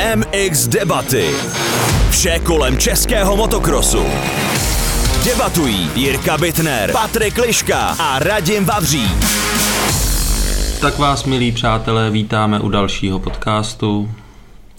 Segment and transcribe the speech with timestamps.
[0.00, 1.30] MX Debaty.
[2.10, 4.04] Vše kolem českého motokrosu.
[5.24, 9.10] Debatují Jirka Bitner, Patrik Liška a Radim Vavří.
[10.80, 14.10] Tak vás, milí přátelé, vítáme u dalšího podcastu,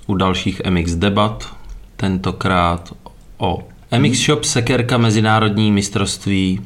[0.07, 1.55] u dalších MX debat,
[1.95, 2.93] tentokrát
[3.38, 3.63] o
[3.97, 6.61] MX Shop Sekerka Mezinárodní mistrovství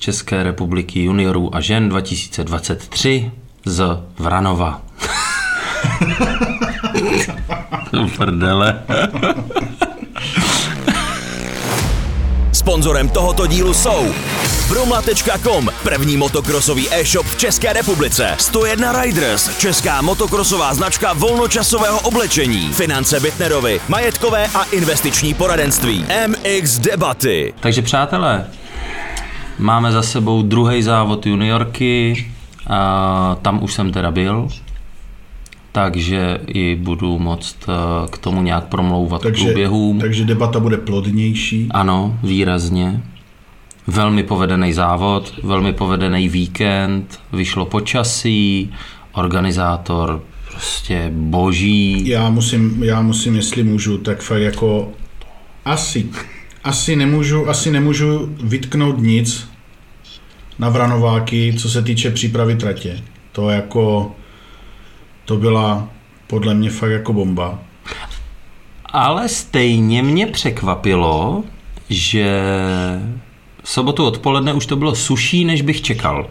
[0.00, 3.30] České republiky juniorů a žen 2023
[3.64, 3.84] z
[4.18, 4.82] Vranova.
[8.16, 8.82] Prdele.
[12.52, 14.14] Sponzorem tohoto dílu jsou
[14.68, 18.34] Brumla.com, první motokrosový e-shop v České republice.
[18.38, 22.72] 101 Riders, česká motokrosová značka volnočasového oblečení.
[22.72, 26.04] Finance Bitnerovi, majetkové a investiční poradenství.
[26.26, 27.54] MX Debaty.
[27.60, 28.46] Takže přátelé,
[29.58, 32.26] máme za sebou druhý závod juniorky,
[32.66, 34.48] a tam už jsem teda byl,
[35.72, 37.72] takže i budu moct eh,
[38.10, 40.00] k tomu nějak promlouvat Takže, průběhům.
[40.00, 41.68] takže debata bude plodnější.
[41.70, 43.02] Ano, výrazně.
[43.86, 48.72] Velmi povedený závod, velmi povedený víkend, vyšlo počasí,
[49.12, 52.08] organizátor prostě boží.
[52.08, 54.92] Já musím, já musím, jestli můžu, tak fakt jako
[55.64, 56.06] asi,
[56.64, 59.48] asi nemůžu, asi nemůžu vytknout nic
[60.58, 63.02] na Vranováky, co se týče přípravy tratě.
[63.32, 64.12] To jako,
[65.30, 65.88] to byla
[66.26, 67.58] podle mě fakt jako bomba.
[68.86, 71.44] Ale stejně mě překvapilo,
[71.90, 72.42] že
[73.62, 76.30] v sobotu odpoledne už to bylo suší, než bych čekal.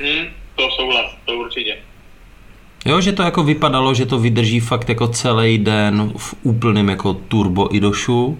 [0.00, 1.76] Hmm, to souhlas, to určitě.
[2.84, 7.14] Jo, že to jako vypadalo, že to vydrží fakt jako celý den v úplném jako
[7.14, 8.38] turbo idošu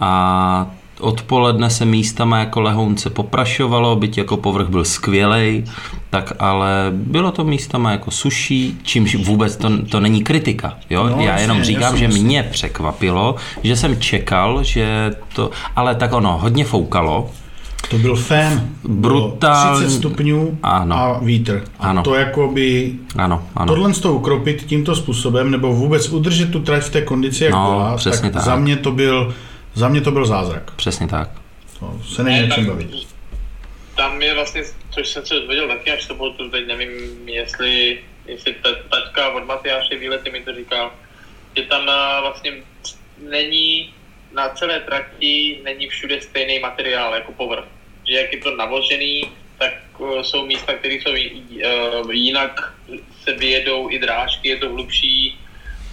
[0.00, 5.64] a odpoledne se místama jako lehounce poprašovalo, byť jako povrch byl skvělej,
[6.10, 10.74] tak ale bylo to místama jako suší, čímž vůbec to, to není kritika.
[10.90, 11.08] Jo?
[11.08, 16.12] No, Já jenom říkám, jasně, že mě překvapilo, že jsem čekal, že to, ale tak
[16.12, 17.30] ono, hodně foukalo,
[17.90, 18.68] To byl fén.
[18.88, 19.80] Bylo Brutální.
[19.84, 20.96] 30 stupňů Ano.
[20.96, 21.64] a vítr.
[21.78, 22.02] A Ano.
[22.02, 23.66] to jako by ano, ano.
[23.74, 27.52] Tohle z toho ukropit tímto způsobem, nebo vůbec udržet tu trať v té kondici, jak
[27.54, 28.42] No, byla, přesně tak.
[28.42, 29.34] za mě to byl,
[29.76, 30.70] za mě to byl zázrak.
[30.70, 31.28] Přesně tak.
[31.80, 32.90] To se není čem bavit.
[33.96, 36.90] Tam je vlastně, což jsem se dozvěděl taky až sobotu, teď nevím,
[37.28, 40.92] jestli, jestli ta, tačka od Matyáše Výlety mi to říkal,
[41.56, 42.52] že tam eh, vlastně
[43.18, 43.94] není
[44.32, 47.64] na celé trati není všude stejný materiál jako povrch.
[48.08, 49.24] Že jak je to navožený,
[49.58, 52.74] tak eh, jsou místa, které jsou eh, jinak
[53.24, 55.38] se vyjedou i drážky, je to hlubší,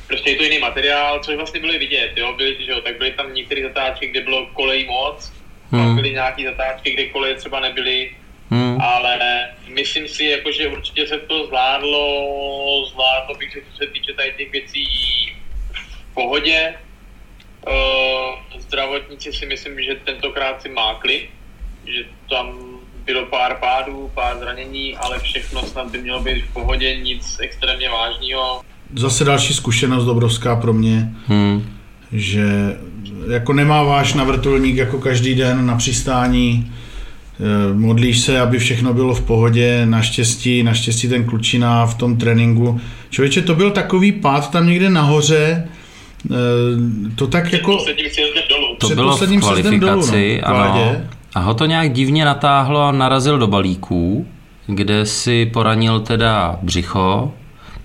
[0.08, 2.98] prostě je to jiný materiál, což vlastně bylo i vidět, jo, byly, že jo, tak
[2.98, 5.34] byly tam některé zatáčky, kde bylo kolej moc,
[5.72, 5.82] hmm.
[5.82, 5.90] Hmm.
[5.90, 8.12] pak byly nějaké zatáčky, kde koleje třeba nebyly,
[8.54, 8.82] Hmm.
[8.82, 14.14] ale myslím si, jako, že určitě se to zvládlo, zvládlo bych, že co se týče
[14.14, 14.86] tady těch věcí
[16.12, 16.76] v pohodě.
[17.68, 21.30] Uh, zdravotníci si myslím, že tentokrát si mákli,
[21.86, 26.96] že tam bylo pár pádů, pár zranění, ale všechno snad by mělo být v pohodě,
[26.96, 28.62] nic extrémně vážného.
[28.96, 31.62] Zase další zkušenost obrovská pro mě, Hmm.
[32.12, 32.78] že
[33.32, 36.72] jako nemá váš na vrtulník jako každý den na přistání,
[37.40, 42.80] eh, modlíš se, aby všechno bylo v pohodě, naštěstí, naštěstí ten klučina v tom tréninku.
[43.10, 45.68] Člověče, to byl takový pád tam někde nahoře,
[46.32, 46.36] eh,
[47.16, 47.72] to tak jako...
[47.72, 48.76] Posledním sjezdem dolů.
[48.80, 50.96] To Před bylo v posledním sjezdem dolů, kvalifikaci, no, v ano.
[51.36, 54.28] A ho to nějak divně natáhlo a narazil do balíků,
[54.68, 57.32] kde si poranil teda břicho,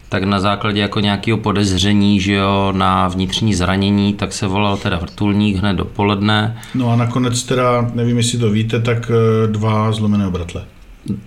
[0.09, 4.99] tak na základě jako nějakého podezření, že jo, na vnitřní zranění, tak se volal teda
[4.99, 6.57] vrtulník hned dopoledne.
[6.75, 10.65] No a nakonec teda, nevím, jestli to víte, tak eh, dva zlomené obratle.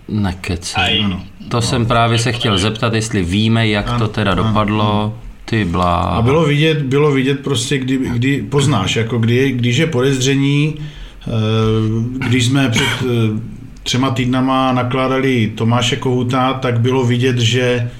[0.10, 0.76] Nekeci.
[0.76, 1.22] Ano.
[1.50, 5.14] To jsem právě se chtěl zeptat, jestli víme, jak to teda dopadlo.
[5.46, 5.96] Ty blá.
[5.96, 10.76] A bylo vidět, bylo vidět prostě, kdy, kdy poznáš, jako kdy, když je podezření,
[11.28, 11.32] eh,
[12.28, 13.08] když jsme před eh,
[13.84, 17.92] třema týdnama nakládali Tomáše Kohuta, tak bylo vidět, že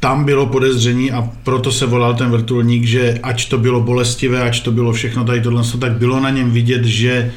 [0.00, 4.62] tam bylo podezření a proto se volal ten vrtulník, že ať to bylo bolestivé, ať
[4.62, 7.32] to bylo všechno tady tohle, tak bylo na něm vidět, že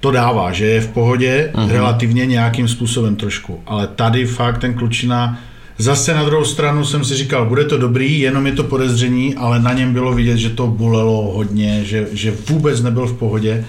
[0.00, 1.70] to dává, že je v pohodě uh-huh.
[1.70, 3.60] relativně nějakým způsobem trošku.
[3.66, 5.38] Ale tady fakt ten klučina,
[5.78, 9.62] zase na druhou stranu jsem si říkal, bude to dobrý, jenom je to podezření, ale
[9.62, 13.64] na něm bylo vidět, že to bolelo hodně, že, že vůbec nebyl v pohodě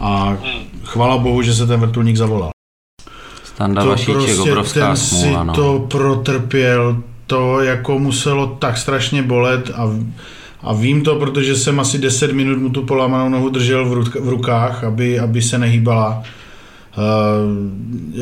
[0.00, 0.36] a
[0.84, 2.55] chvala bohu, že se ten vrtulník zavolal.
[3.56, 5.52] Standa Vašíček, obrovská ten si smůla, no.
[5.52, 9.90] to protrpěl, to jako muselo tak strašně bolet a,
[10.62, 14.14] a vím to, protože jsem asi 10 minut mu tu polámanou nohu držel v, ruk,
[14.14, 16.22] v rukách, aby, aby se nehýbala.
[16.96, 17.02] Uh,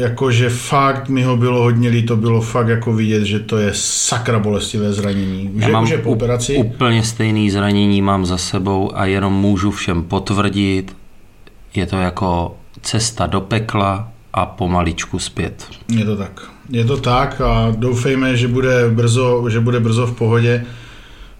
[0.00, 4.38] jakože fakt mi ho bylo hodně líto, bylo fakt jako vidět, že to je sakra
[4.38, 5.50] bolestivé zranění.
[5.54, 6.56] Už, Já je, mám už je po operaci.
[6.56, 10.96] úplně stejný zranění mám za sebou a jenom můžu všem potvrdit,
[11.74, 15.66] je to jako cesta do pekla a pomaličku zpět.
[15.88, 16.42] Je to tak.
[16.70, 20.64] Je to tak a doufejme, že bude brzo, že bude brzo v pohodě.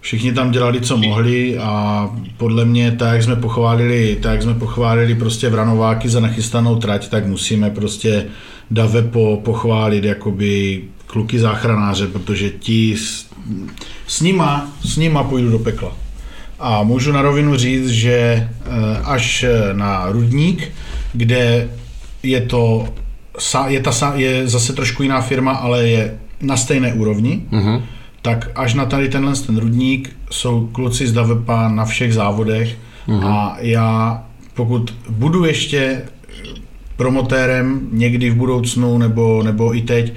[0.01, 4.53] Všichni tam dělali, co mohli a podle mě, tak jak jsme pochválili, tak jak jsme
[4.53, 8.25] pochválili prostě Vranováky za nachystanou trať, tak musíme prostě
[8.71, 13.25] Dave po, pochválit jakoby kluky záchranáře, protože ti s,
[14.07, 15.97] s, nima, s nima půjdu do pekla.
[16.59, 18.49] A můžu na rovinu říct, že eh,
[19.03, 20.71] až na Rudník,
[21.13, 21.69] kde
[22.25, 22.87] je to
[23.67, 27.81] je, ta, je zase trošku jiná firma, ale je na stejné úrovni, Mhm.
[28.21, 32.77] tak až na tady tenhle ten rudník jsou kluci z Davepa na všech závodech
[33.07, 33.23] Mhm.
[33.27, 34.23] a já
[34.53, 36.01] pokud budu ještě
[36.97, 40.13] promotérem někdy v budoucnu nebo, nebo i teď,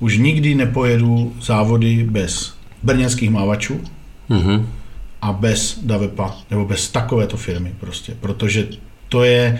[0.00, 3.80] už nikdy nepojedu závody bez brněnských mávačů
[4.28, 4.68] Mhm.
[5.22, 8.66] a bez Davepa, nebo bez takovéto firmy prostě, protože
[9.08, 9.58] to je,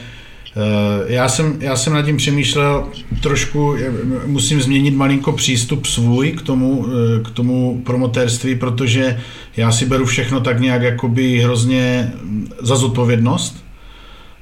[1.07, 2.89] já jsem, já jsem nad tím přemýšlel
[3.21, 3.91] trošku, eh,
[4.27, 9.21] musím změnit malinko přístup svůj k tomu, eh, k tomu promotérství, protože
[9.57, 13.65] já si beru všechno tak nějak jakoby hrozně mm, za zodpovědnost,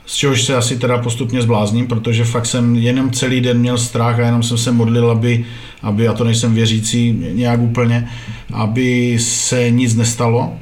[0.06, 4.18] z čehož se asi teda postupně zblázním, protože fakt jsem jenom celý den měl strach
[4.20, 5.44] a jenom jsem se modlil, aby,
[5.82, 8.08] aby já to nejsem věřící nějak úplně,
[8.52, 10.52] aby se nic nestalo.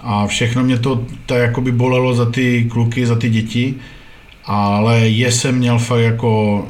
[0.00, 3.74] A všechno mě to tak jakoby bolelo za ty kluky, za ty děti,
[4.48, 6.64] ale je jsem měl fakt jako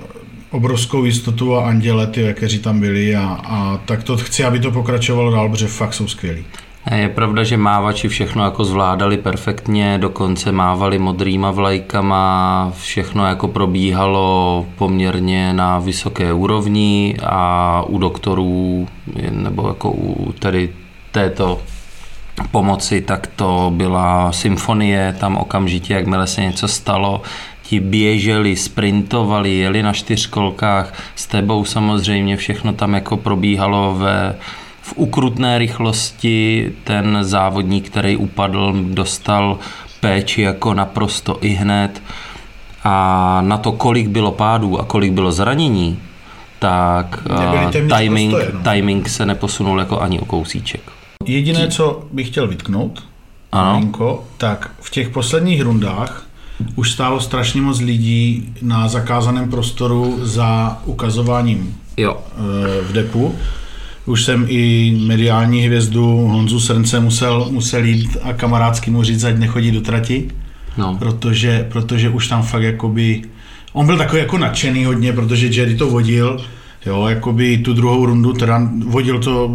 [0.51, 4.71] obrovskou jistotu a anděle, ty, kteří tam byli a, a tak to chci, aby to
[4.71, 6.45] pokračovalo dál, protože fakt jsou skvělí.
[6.95, 14.67] Je pravda, že mávači všechno jako zvládali perfektně, dokonce mávali modrýma vlajkama, všechno jako probíhalo
[14.77, 18.89] poměrně na vysoké úrovni a u doktorů,
[19.31, 20.73] nebo jako u tady
[21.13, 21.61] této
[22.51, 27.23] pomoci, tak to byla symfonie, tam okamžitě, jakmile se něco stalo,
[27.69, 34.37] ti běželi, sprintovali, jeli na čtyřkolkách, s tebou samozřejmě všechno tam jako probíhalo ve,
[34.83, 39.59] v ukrutné rychlosti, ten závodník, který upadl, dostal
[40.01, 42.03] péči jako naprosto i hned
[42.85, 45.99] a na to, kolik bylo pádů a kolik bylo zranění,
[46.59, 47.19] tak
[47.71, 48.73] eh, timing, prostoje, no.
[48.73, 50.81] timing se neposunul jako ani o kousíček.
[51.25, 53.05] Jediné, co bych chtěl vytknout,
[53.53, 53.73] Ano.
[53.73, 56.28] malinko, tak v těch posledních rundách
[56.77, 62.17] už stálo strašně moc lidí na zakázaném prostoru za ukazováním Jo.
[62.31, 63.35] eh, v depu.
[64.07, 69.37] Už jsem i mediální hvězdu Honzu Srnce musel, musel jít a kamarádsky mu říct, ať
[69.39, 70.29] nechodí do trati,
[70.79, 70.97] No.
[70.99, 73.23] protože, protože už tam fakt jakoby,
[73.73, 76.41] on byl takový jako nadšený hodně, protože Jerry to vodil,
[76.87, 79.51] jo, jakoby tu druhou rundu, teda vodil to,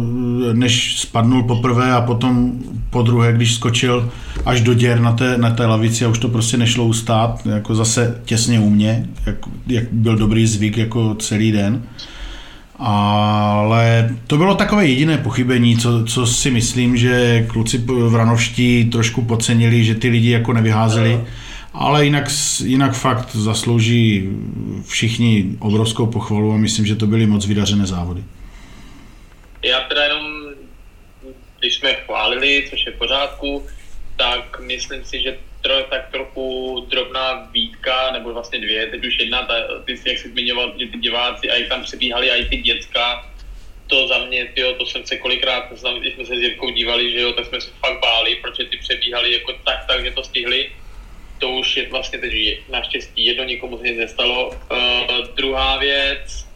[0.52, 2.52] než spadnul poprvé a potom
[2.90, 4.10] po druhé, když skočil
[4.46, 7.74] až do děr na té, na té lavici a už to prostě nešlo ustát, jako
[7.74, 9.36] zase těsně u mě, jak,
[9.66, 11.82] jak byl dobrý zvyk jako celý den.
[12.78, 17.78] Ale to bylo takové jediné pochybení, co, co si myslím, že kluci
[18.08, 21.20] vranovští trošku podcenili, že ty lidi jako nevyházeli.
[21.74, 22.24] Ale jinak,
[22.64, 24.28] jinak fakt zaslouží
[24.88, 28.24] všichni obrovskou pochvalu a myslím, že to byly moc vydařené závody.
[29.62, 30.44] Já teda jenom,
[31.58, 33.66] když jsme chválili, což je v pořádku,
[34.16, 36.46] tak myslím si, že tro, tak trochu
[36.90, 39.54] drobná výtka, nebo vlastně dvě, teď už jedna, ta,
[39.84, 42.56] ty jsi, jak jsi zmiňoval, že ty diváci, a jak tam přebíhali, a i ty
[42.56, 43.26] děcka,
[43.86, 47.20] to za mě, tyjo, to jsem se kolikrát, když jsme se s Jirkou dívali, že
[47.20, 50.70] jo, tak jsme se fakt báli, protože ty přebíhali jako tak, tak, že to stihli.
[51.44, 52.32] To už je vlastně teď
[52.72, 54.48] naštěstí jedno, nikomu se nic nestalo.
[54.48, 54.56] Uh,
[55.36, 56.46] druhá věc,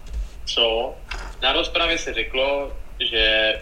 [0.45, 0.95] co?
[1.42, 2.76] Na rozpravě se řeklo,
[3.11, 3.54] že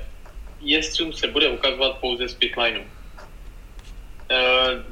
[0.61, 2.81] jezdcům se bude ukazovat pouze z pitlineu.
[2.81, 2.87] Uh,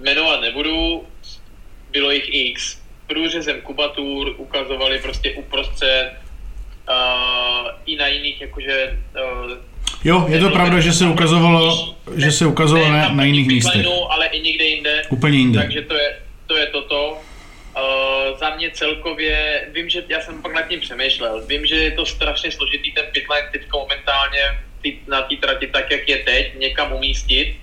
[0.02, 1.06] jmenovat nebudu,
[1.90, 2.82] bylo jich x.
[3.06, 6.12] Průřezem Kubatur ukazovali prostě uprostřed
[6.88, 8.98] uh, i na jiných, jakože
[9.46, 9.52] uh,
[10.04, 13.86] Jo, je to pravda, že se ukazovalo, že se ukazovalo na, na jiných místech.
[14.10, 15.02] ale i někde jinde.
[15.08, 15.58] Úplně jinde.
[15.58, 17.18] Takže to je, to je toto.
[17.76, 21.90] Uh, za mě celkově, vím, že já jsem pak nad tím přemýšlel, vím, že je
[21.90, 24.40] to strašně složitý ten pitline teď momentálně
[24.82, 27.56] ty, na té trati tak, jak je teď, někam umístit.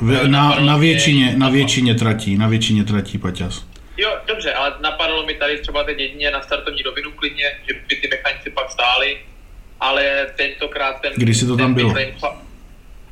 [0.00, 3.66] V- Na, na, většině, na většině tratí, na většině tratí Paťas.
[3.96, 7.96] Jo, dobře, ale napadlo mi tady třeba teď jedině na startovní rovinu klidně, že by
[7.96, 9.18] ty mechanici pak stáli,
[9.80, 11.94] ale tentokrát ten, Kdy si to tam ten bylo?
[11.94, 12.36] pitlane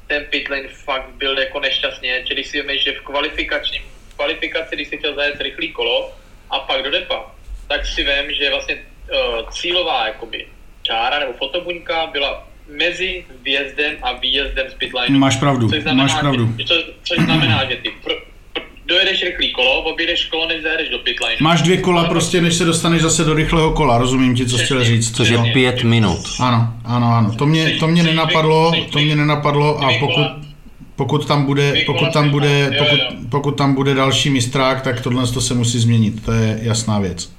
[0.06, 3.82] ten pitlane fakt byl jako nešťastně, čili si vím, že v kvalifikačním
[4.16, 6.10] kvalifikaci, když si chtěl zajet rychlý kolo
[6.50, 7.26] a pak do depa,
[7.68, 10.46] tak si vím, že vlastně uh, cílová jakoby,
[10.82, 15.18] čára nebo fotobuňka byla mezi vjezdem a výjezdem z pitlineu.
[15.18, 16.48] Máš pravdu, což znamená, máš pravdu.
[16.58, 18.12] Že, co, což znamená, že ty pr,
[18.52, 21.36] pr, dojedeš rychlý kolo, objedeš kolo, než zajedeš do pitlineu.
[21.40, 24.64] Máš dvě kola prostě, než se dostaneš zase do rychlého kola, rozumím ti, co jsi
[24.64, 25.16] chtěl říct.
[25.16, 26.18] Což je pět minut.
[26.40, 27.34] Ano, ano, ano.
[27.38, 30.51] To mě, to mě Jsi- jsi- nenapadlo, jsi- to mě nenapadlo a pokud, kola-
[30.96, 35.40] pokud tam bude, pokud tam bude, pokud, pokud tam bude další mistrák, tak tohle to
[35.40, 37.32] se musí změnit, to je jasná věc.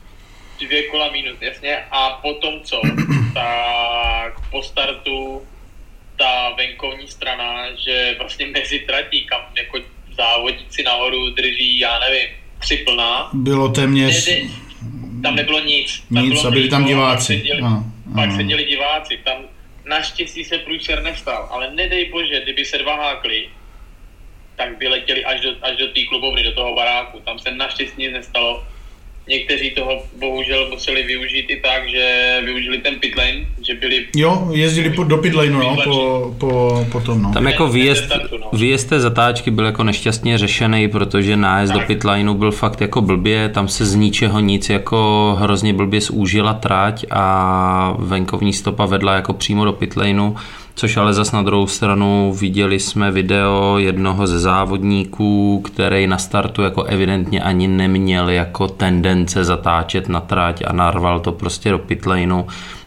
[0.60, 1.78] dvě kola minus, jasně.
[1.92, 2.82] A potom co?
[3.34, 5.42] tak po startu
[6.18, 7.54] ta venkovní strana,
[7.86, 9.80] že vlastně mezi tratí, kam jako
[10.18, 12.28] závodníci nahoru drží, já nevím,
[12.60, 14.30] tři plná, Bylo téměř,
[15.24, 16.04] tam nebylo nic.
[16.14, 17.34] Tam Nic bylo a byli tam diváci.
[17.34, 17.84] Pak seděli, Ano,
[18.16, 18.36] pak ano.
[18.38, 19.20] seděli diváci.
[19.24, 19.36] Tam
[19.86, 23.50] naštěstí se průser nestal, ale nedej bože, kdyby se dva hákli,
[24.56, 27.20] tak by letěli až do, až do té klubovny, do toho baráku.
[27.20, 28.68] Tam se naštěstí nic nestalo.
[29.28, 34.90] Někteří toho bohužel museli využít i tak, že využili ten pitlane, že byli jo, jezdili
[34.90, 37.34] po, do pitlane, no, po, po, po tom, no.
[37.34, 38.04] Tam jako výjezd,
[38.54, 41.88] výjezd té zatáčky byl jako nešťastně řešený, protože nájezd do Tak.
[41.88, 47.06] pitlineu byl fakt jako blbě, tam se z ničeho nic jako hrozně blbě zúžila trať
[47.10, 50.34] a venkovní stopa vedla jako přímo do pitlineu,
[50.76, 56.62] což ale zas na druhou stranu viděli jsme video jednoho ze závodníků, který na startu
[56.62, 62.44] jako evidentně ani neměl jako tendence zatáčet na trať a narval to prostě do pitlineu,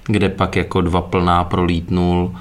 [0.07, 2.35] kde pak jako dva plná prolítnul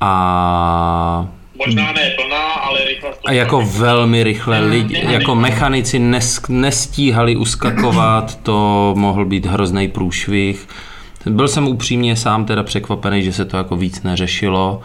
[0.00, 1.26] a
[1.66, 3.20] možná ne plná, ale rychlost.
[3.26, 10.68] a jako velmi rychle lidi, jako mechanici nes, nestíhali uskakovat, to mohl být hrozný průšvih.
[11.26, 14.80] Byl jsem upřímně sám teda překvapený, že se to jako víc neřešilo.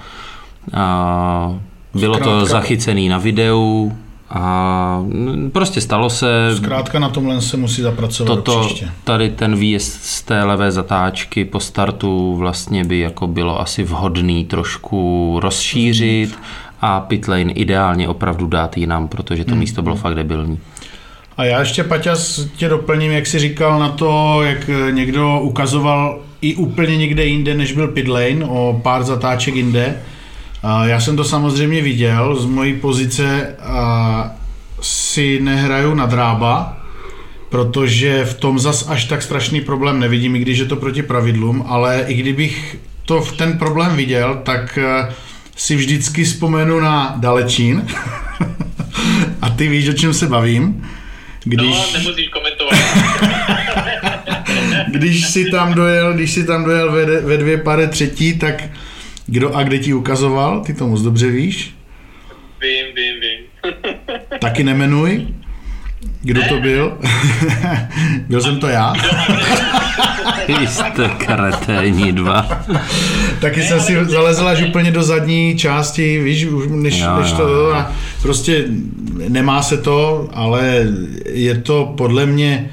[0.73, 1.55] A
[1.93, 3.91] bylo to Zkrátka- zachycený na videu
[4.29, 5.03] a
[5.51, 6.55] prostě stalo se.
[6.55, 8.89] Zkrátka na tomhle se musí zapracovat Toto, příště.
[9.03, 14.45] tady ten výjezd z té levé zatáčky po startu vlastně by jako bylo asi vhodný
[14.45, 16.39] trošku rozšířit
[16.81, 20.59] a pitlane ideálně opravdu dát jinam, protože to místo bylo fakt debilní.
[21.37, 26.55] A já ještě, Paťas, tě doplním, jak jsi říkal na to, jak někdo ukazoval i
[26.55, 30.01] úplně někde jinde, než byl pitlane, o pár zatáček jinde.
[30.63, 34.31] A já jsem to samozřejmě viděl, z mojí pozice a
[34.81, 36.77] si nehraju na drába,
[37.49, 41.65] protože v tom zas až tak strašný problém nevidím, i když je to proti pravidlům,
[41.67, 45.13] ale i kdybych to v ten problém viděl, tak eh,
[45.55, 47.87] si vždycky vzpomenu na Dalečín.
[49.41, 50.89] A ty víš, o čem se bavím.
[51.43, 52.73] Když, No, nemusíš komentovat.
[54.91, 58.63] když si tam dojel, když si tam dojel ve, ve dvě pade třetí, tak
[59.25, 61.75] kdo a kde ti ukazoval, ty to moc dobře víš,
[62.61, 63.73] vím, vím, vím.
[64.39, 65.27] taky nemenuj,
[66.21, 66.97] kdo to byl.
[68.29, 68.93] byl jsem to já.
[70.47, 72.63] Vy jste kreténi dva.
[73.41, 77.49] Taky jsem si zalezl až úplně do zadní části, víš, už než, Jo, než to,
[77.49, 77.71] jo.
[77.73, 77.91] a
[78.21, 78.65] prostě
[79.27, 80.87] nemá se to, ale
[81.25, 82.69] je to podle mě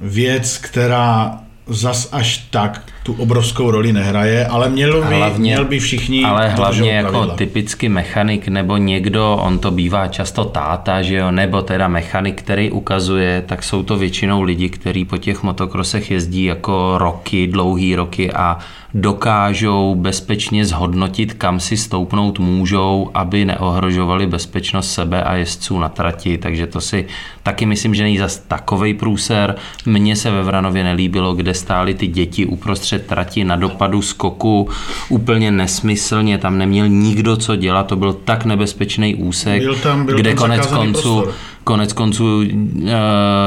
[0.00, 5.78] věc, která zas až tak tu obrovskou roli nehraje, ale mělo by, Hlavně- měl by
[5.78, 7.34] všichni Ale hlavně jako pravidla.
[7.36, 12.70] typicky mechanik nebo někdo, on to bývá často táta, že jo, nebo teda mechanik, který
[12.70, 18.32] ukazuje, tak jsou to většinou lidi, kteří po těch motokrosech jezdí jako roky, dlouhý roky
[18.32, 18.58] a
[18.94, 26.38] dokážou bezpečně zhodnotit, kam si stoupnout můžou, aby neohrožovali bezpečnost sebe a jezdců na trati,
[26.38, 27.06] takže to si
[27.42, 29.54] taky myslím, že není zas takovej průser.
[29.86, 34.68] Mně se ve Vranově nelíbilo, kde stály ty děti uprostřed trati na dopadu skoku,
[35.08, 40.16] úplně nesmyslně, tam neměl nikdo co dělat, to byl tak nebezpečný úsek, Byl tam- byl
[40.16, 41.34] kde tam konec konců, prostor.
[41.64, 42.44] Konec konců uh,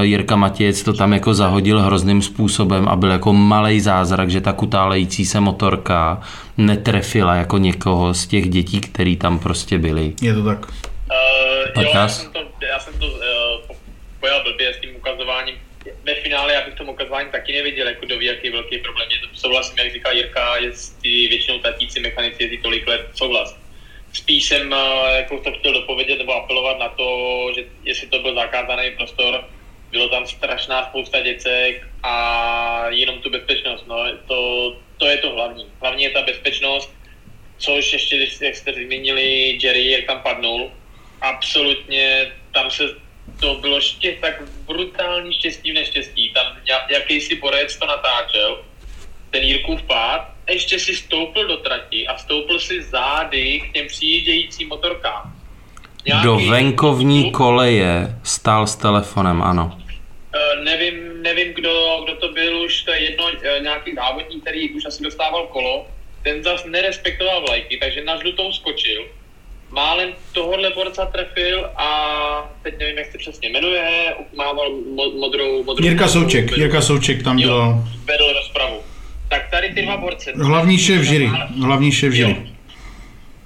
[0.02, 4.54] Jirka Matějec to tam jako zahodil hrozným způsobem a byl jako malý zázrak, že ta
[4.54, 6.22] kutálející se motorka
[6.58, 10.14] netrefila jako někoho z těch dětí, který tam prostě byli.
[10.22, 10.66] Je to tak.
[10.66, 12.40] Uh, jo, já jsem to,
[12.72, 13.20] já jsem to uh,
[13.68, 13.76] po-
[14.20, 15.56] pojal blbě s tím ukazováním.
[16.06, 19.08] Ve finále já bych tomu ukazování taky neviděl, jako kdo ví, jaký je velký problém.
[19.12, 23.63] Je to souhlasím, jak říká Jirka, jestli většinou tatíci mechanici jezdí tolik let, souhlas.
[24.14, 28.36] Spíš jsem uh, jako to chtěl dopovědět nebo apelovat na to, že jestli to byl
[28.36, 29.46] zakázaný prostor,
[29.92, 34.38] bylo tam strašná spousta děcek a jenom tu bezpečnost, no, to,
[34.98, 35.66] to je to hlavní.
[35.82, 36.94] Hlavní je ta bezpečnost,
[37.58, 40.72] což ještě, jak jste zmínili Jerry, jak tam padnul,
[41.22, 42.84] absolutně tam se
[43.40, 46.34] to bylo ště, tak brutální štěstí v neštěstí.
[46.34, 46.46] Tam
[46.90, 48.66] jakýsi borec to natáčel,
[49.32, 54.68] ten Jirkův pád, ještě si stoupil do trati a stoupil si zády k těm přijíždějícím
[54.68, 55.34] motorkám.
[56.24, 59.78] Do Nějaký- venkovní koleje stál s telefonem, ano.
[59.78, 64.70] Uh, nevím, nevím kdo, kdo to byl už, to je jedno, uh, nějaký závodník, který
[64.70, 65.88] už asi dostával kolo,
[66.24, 69.06] ten zas nerespektoval vlajky, takže na žlutou skočil,
[69.70, 71.88] málem tohohle borca trefil a
[72.64, 75.86] teď nevím, jak se přesně jmenuje, mával mo- modrou, modrou...
[75.86, 77.84] Jirka Souček, Jirka Souček tam dělal.
[78.06, 78.84] vedl rozpravu.
[79.34, 80.32] Tak tady ty dva borce...
[80.36, 81.32] Hlavní šéf žiry,
[81.64, 82.36] hlavní šéf žiry.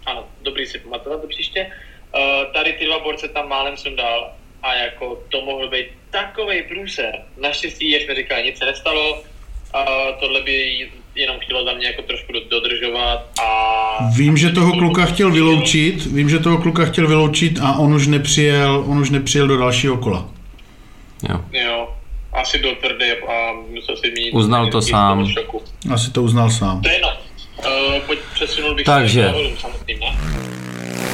[0.06, 1.68] Ano, dobrý si pamatovat do příště.
[2.16, 4.32] Uh, tady ty dva borce tam málem sundal
[4.64, 7.12] a jako to mohl být takový průser.
[7.42, 9.14] Naštěstí, jak jsme říkali, nic se nestalo.
[9.14, 9.22] Uh,
[10.20, 14.10] tohle by jenom chtělo za mě jako trošku do- dodržovat a...
[14.18, 18.08] Vím, že toho kluka chtěl vyloučit, vím, že toho kluka chtěl vyloučit a on už
[18.08, 20.30] nepřijel, on už nepřijel do dalšího kola.
[21.30, 21.42] Jo.
[21.52, 21.87] Jo,
[22.42, 24.32] asi byl tvrdý a musel si mít...
[24.32, 25.28] Uznal to sám.
[25.28, 25.62] šoku.
[25.94, 26.82] Asi to uznal sám.
[26.82, 27.10] To je jedno.
[27.58, 29.34] Uh, pojď přesunul bych Takže.
[29.60, 30.18] samotným, ne?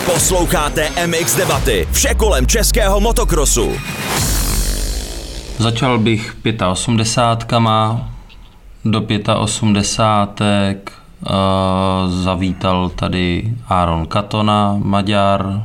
[0.06, 1.88] Posloucháte MX debaty.
[1.92, 3.77] Vše kolem českého motokrosu.
[5.58, 6.36] Začal bych
[6.72, 7.48] 85
[8.86, 9.01] do
[9.39, 15.63] 85 uh, zavítal tady Aaron Katona, Maďar,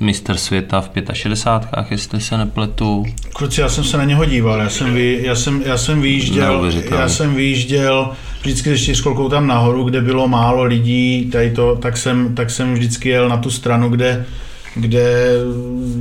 [0.00, 3.04] mistr světa v 65, jestli se nepletu.
[3.32, 6.70] Kluci, já jsem se na něho díval, já jsem, vy, já jsem, já jsem vyjížděl,
[6.90, 11.96] já jsem vyjížděl vždycky se čtyřkolkou tam nahoru, kde bylo málo lidí, tady to, tak
[11.96, 14.26] jsem, tak jsem vždycky jel na tu stranu, kde,
[14.74, 15.28] kde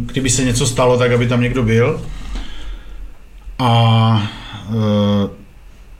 [0.05, 2.01] kdyby se něco stalo, tak aby tam někdo byl.
[3.59, 4.31] A
[4.69, 5.29] e,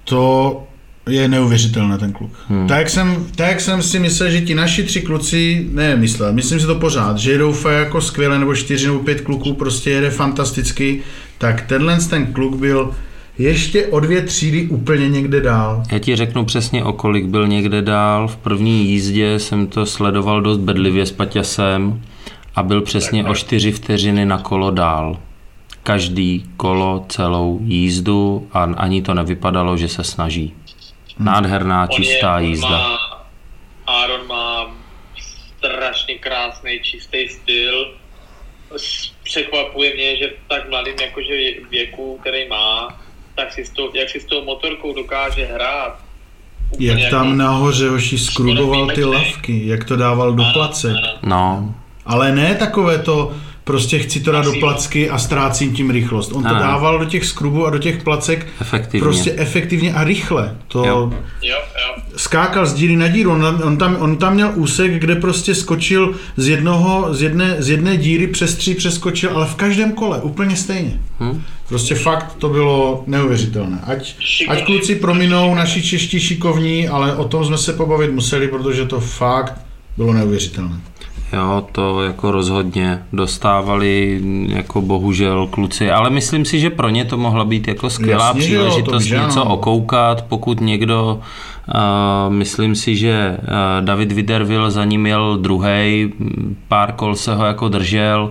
[0.03, 0.63] to
[1.09, 2.31] je neuvěřitelné ten kluk.
[2.47, 2.67] Hmm.
[2.67, 6.65] Tak, jsem, tak jsem si myslel, že ti naši tři kluci, ne myslel, myslím si
[6.65, 11.01] to pořád, že jedou fakt jako skvěle, nebo čtyři nebo pět kluků prostě jede fantasticky,
[11.37, 12.91] tak tenhle ten kluk byl
[13.37, 15.83] ještě o dvě třídy úplně někde dál.
[15.91, 18.27] Já ti řeknu přesně, o kolik byl někde dál.
[18.27, 22.01] V první jízdě jsem to sledoval dost bedlivě s Paťasem
[22.55, 25.17] a byl přesně o 4 vteřiny na kolo dál.
[25.83, 30.53] Každý kolo, celou jízdu a ani to nevypadalo, že se snaží.
[31.19, 32.69] Nádherná, On je- čistá on jízda.
[32.69, 32.97] Má,
[33.87, 34.75] Aaron má
[35.57, 37.93] strašně krásný, čistý styl.
[39.23, 42.99] Překvapuje mě, že v tak mladým jakože vě- věku, který má,
[43.35, 45.99] tak si s tou, jak si s tou motorkou dokáže hrát.
[46.71, 50.95] Úplně Jak jako- tam nahoře hoši skruboval ty lavky, jak to dával do placek.
[51.23, 56.31] No, Ale ne takové to, prostě chci to dát do placky a ztrácím tím rychlost.
[56.33, 56.59] On to Ano.
[56.59, 59.01] dával do těch skrubů a do těch placek efektivně.
[59.03, 60.55] prostě efektivně a rychle.
[60.67, 61.13] To Jo.
[61.41, 62.03] Jo, jo.
[62.15, 63.31] skákal z díry na díru.
[63.31, 67.69] On, on, tam, on tam měl úsek, kde prostě skočil z, jednoho, z, jedné, z
[67.69, 70.99] jedné díry přes tři přeskočil, ale v každém kole, úplně stejně.
[71.19, 71.41] Hm?
[71.69, 73.79] Prostě fakt to bylo neuvěřitelné.
[73.83, 74.15] Ať,
[74.47, 78.99] ať kluci prominou naši čeští šikovní, ale o tom jsme se pobavit museli, protože to
[78.99, 79.53] fakt
[79.97, 80.75] bylo neuvěřitelné.
[81.33, 87.17] Jo, to jako rozhodně dostávali jako bohužel kluci, ale myslím si, že pro ně to
[87.17, 89.25] mohla být jako skvělá Jasně, že jo, to příležitost víš, ano.
[89.25, 96.13] něco okoukat, pokud někdo, uh, myslím si, že uh, David Viderville za ním jel druhý,
[96.67, 98.29] pár kol se ho jako držel,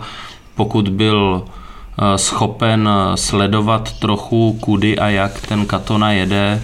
[0.54, 6.62] pokud byl uh, schopen sledovat trochu kudy a jak ten Katona jede,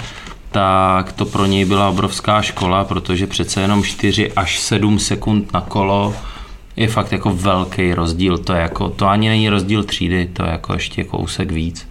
[0.50, 5.61] tak to pro něj byla obrovská škola, protože přece jenom 4 až 7 sekund na
[5.61, 6.14] kolo
[6.76, 8.38] je fakt jako velký rozdíl.
[8.38, 11.88] To, je jako, to ani není rozdíl třídy, to je jako ještě kousek víc.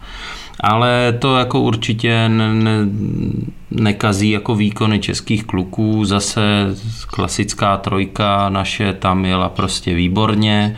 [0.59, 2.71] Ale to jako určitě ne, ne,
[3.71, 6.05] nekazí jako výkony českých kluků.
[6.05, 6.67] Zase
[7.07, 10.77] klasická trojka naše tam jela prostě výborně.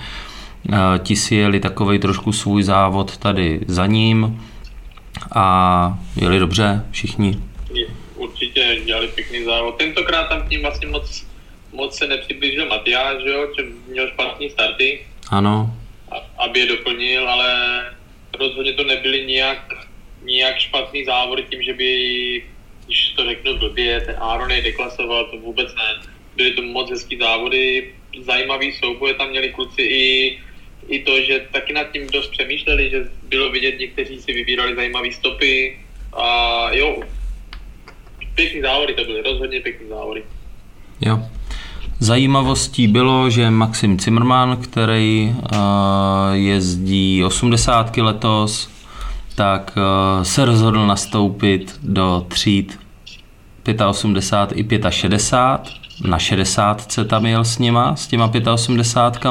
[0.71, 4.39] Eh, Ti si jeli takový trošku svůj závod tady za ním
[5.35, 7.48] a jeli dobře všichni.
[8.75, 9.77] Dělali pěkný závod.
[9.77, 11.25] Tentokrát tam k ním vlastně moc,
[11.71, 15.73] moc se nepřiblížil Matyáš, že jo, že měl špatný starty, Ano,
[16.11, 17.49] a- aby je doplnil, ale
[18.39, 19.73] rozhodně to nebyly nijak,
[20.21, 21.89] nijak špatný závody tím, že by,
[22.85, 25.89] když to řeknu blbě, ten Aaron je deklasoval, to vůbec ne.
[26.35, 27.93] Byly to moc hezký závody,
[28.25, 30.39] zajímavý souboje tam měli kluci i,
[30.87, 35.11] i to, že taky nad tím dost přemýšleli, že bylo vidět, někteří si vybírali zajímavé
[35.11, 35.79] stopy
[36.13, 37.03] a jo,
[38.39, 40.23] pěkný závody to byly, rozhodně pěkný závody.
[41.01, 41.19] Jo.
[41.99, 45.57] Zajímavostí bylo, že Maxim Zimmermann, který uh,
[46.31, 48.69] jezdí 80 letos,
[49.35, 52.79] tak uh, se rozhodl nastoupit do tříd
[53.89, 55.73] 85 i 65.
[56.09, 59.25] Na 60 tam jel s nima, s těma 85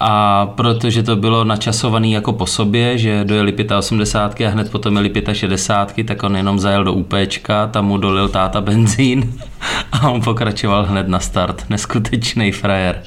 [0.00, 5.12] a protože to bylo načasované jako po sobě, že dojeli 85 a hned potom jeli
[5.32, 9.32] 65, tak on jenom zajel do UPčka, tam mu dolil táta benzín
[9.92, 11.64] a on pokračoval hned na start.
[11.70, 13.02] Neskutečný frajer.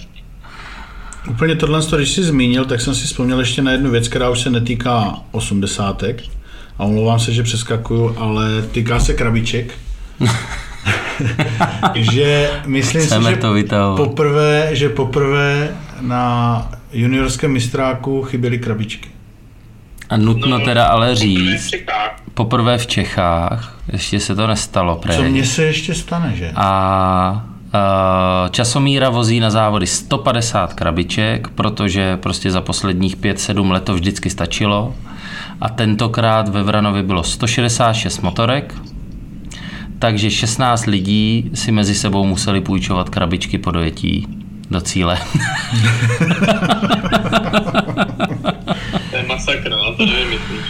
[1.30, 4.40] Úplně tohle, když jsi zmínil, tak jsem si vzpomněl ještě na jednu věc, která už
[4.40, 6.22] se netýká osmdesátek.
[6.78, 9.74] A omlouvám se, že přeskakuju, ale týká se krabiček.
[11.96, 13.98] že myslím Chceme si, že to vytahovat.
[13.98, 15.70] poprvé, že poprvé
[16.02, 19.10] na juniorském mistráku chyběly krabičky.
[20.10, 21.72] A nutno teda ale říct,
[22.34, 25.32] poprvé v Čechách, ještě se to nestalo, Co prej.
[25.32, 26.52] mně se ještě stane, že?
[26.56, 33.94] A a časomíra vozí na závody 150 krabiček, protože prostě za posledních 5-7 let to
[33.94, 34.94] vždycky stačilo.
[35.62, 38.76] A tentokrát ve Vranovi bylo 166 motorek,
[40.00, 44.28] takže 16 lidí si mezi sebou museli půjčovat krabičky po dojetí
[44.72, 45.18] do cíle.
[49.10, 50.62] To je masakr, no to nevymyslíš.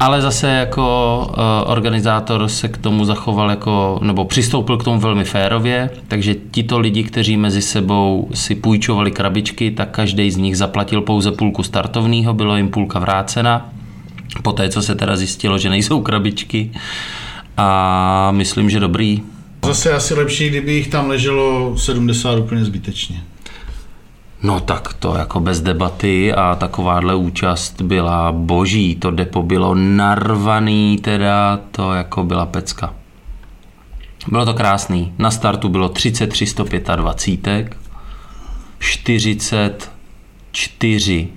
[0.00, 1.34] Ale zase jako uh,
[1.72, 7.04] organizátor se k tomu zachoval jako, nebo přistoupil k tomu velmi férově, takže tito lidi,
[7.04, 12.56] kteří mezi sebou si půjčovali krabičky, tak každý z nich zaplatil pouze půlku startovního, bylo
[12.56, 13.68] jim půlka vrácena.
[14.42, 16.70] Poté, co se teda zjistilo, že nejsou krabičky.
[17.56, 19.22] A myslím, že dobrý.
[19.64, 23.22] Zase asi lepší, kdyby jich tam leželo 70 úplně zbytečně.
[24.42, 28.94] No tak to jako bez debaty a takováhle účast byla boží.
[28.96, 32.94] To depo bylo narvaný, teda to jako byla pecka.
[34.28, 35.12] Bylo to krásný.
[35.18, 37.76] Na startu bylo 33 125,
[38.78, 41.28] 44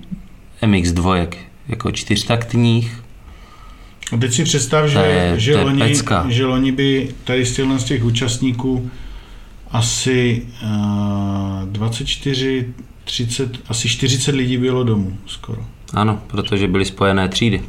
[0.62, 1.28] MX2
[1.68, 3.02] jako čtyřtaktních,
[4.12, 6.24] A teď si představ, že, je- že, loni, pecka.
[6.28, 8.90] že loni by tady z těch účastníků
[9.76, 15.64] asi uh, 24, 30, asi 40 lidí bylo domů skoro.
[15.94, 17.62] ano, protože byly spojené třídy.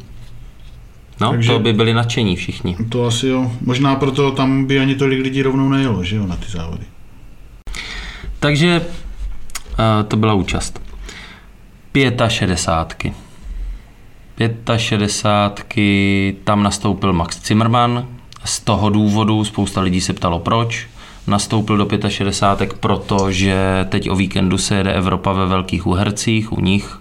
[1.20, 2.76] No, Takže- to by byli nadšení všichni.
[2.88, 3.52] To asi jo.
[3.60, 6.84] Možná proto tam by ani tolik lidí rovnou nejelo, že jo, na ty závody.
[8.40, 8.82] Takže
[9.78, 10.80] eh, to byla účast.
[12.28, 13.12] 65.
[14.76, 16.36] 65.
[16.44, 18.08] Tam nastoupil Max Zimmermann.
[18.44, 20.88] Z toho důvodu spousta lidí se ptalo proč.
[21.28, 26.98] Nastoupil do 65, protože teď o víkendu se jede Evropa ve Velkých Uhercích u nich.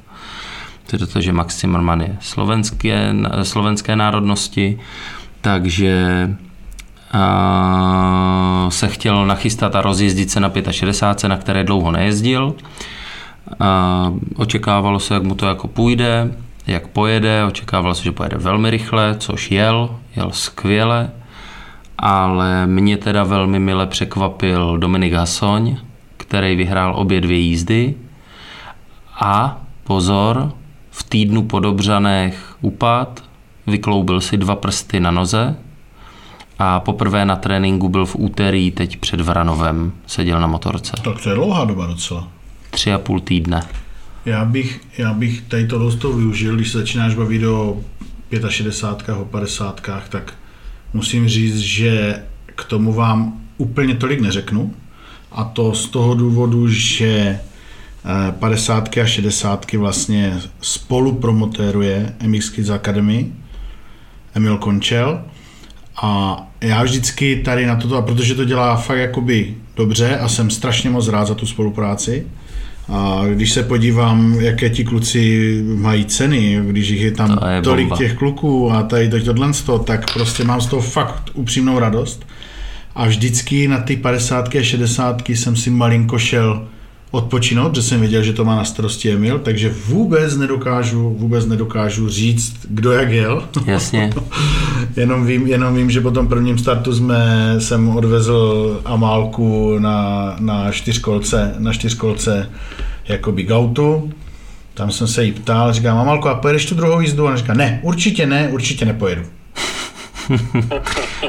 [0.91, 3.13] Protože Max Zimmermann je slovenské,
[3.43, 4.79] slovenské národnosti,
[5.41, 6.29] takže
[7.11, 12.55] a se chtěl nachystat a rozjezdit se na 65, na které dlouho nejezdil.
[13.59, 16.31] A očekávalo se, jak mu to jako půjde,
[16.67, 21.09] jak pojede, očekávalo se, že pojede velmi rychle, což jel, jel skvěle,
[21.97, 25.77] ale mě teda velmi mile překvapil Dominik Hasoň,
[26.17, 27.95] který vyhrál obě dvě jízdy
[29.19, 30.51] a pozor,
[30.91, 33.23] v týdnu po Dobřanech upad,
[33.67, 35.55] vykloubil si dva prsty na noze,
[36.59, 40.91] a poprvé na tréninku byl v úterý teď před Vranovem, seděl na motorce.
[41.03, 42.27] Tak to je dlouhá doba docela.
[42.69, 43.61] Tři a půl týdne.
[44.25, 47.77] Já bych, já bych tady to dost využil, když se začínáš bavit o
[48.49, 50.33] 65, o 50, tak
[50.93, 54.73] musím říct, že k tomu vám úplně tolik neřeknu.
[55.31, 62.69] A to z toho důvodu, že eh, 50 a 60 vlastně spolu promotéruje MX Kids
[62.69, 63.31] Academy
[64.33, 65.21] Emil Končel.
[66.01, 70.49] A já vždycky tady na toto, a protože to dělá fakt jakoby dobře a jsem
[70.49, 72.27] strašně moc rád za tu spolupráci,
[72.89, 77.61] a když se podívám, jaké ti kluci mají ceny, když jich je tam To je
[77.61, 77.97] tolik bomba.
[77.97, 79.51] těch kluků a tady to tohle,
[79.85, 82.25] tak prostě mám z toho fakt upřímnou radost.
[82.95, 86.67] A vždycky na ty 50 a 60 jsem si malinko šel
[87.11, 92.09] odpočinout, protože jsem věděl, že to má na starosti Emil, takže vůbec nedokážu, vůbec nedokážu
[92.09, 93.43] říct, kdo jak jel.
[93.65, 94.13] Jasně.
[94.95, 100.71] Jenom vím, jenom vím, že po tom prvním startu jsme, jsem odvezl Amálku na, na
[100.71, 102.49] čtyřkolce, na čtyřkolce
[103.07, 104.11] jakoby gautu.
[104.73, 107.23] Tam jsem se jí ptal, říkám, Amálko, a pojedeš tu druhou jízdu?
[107.23, 109.21] A ona říká, ne, určitě ne, určitě nepojedu.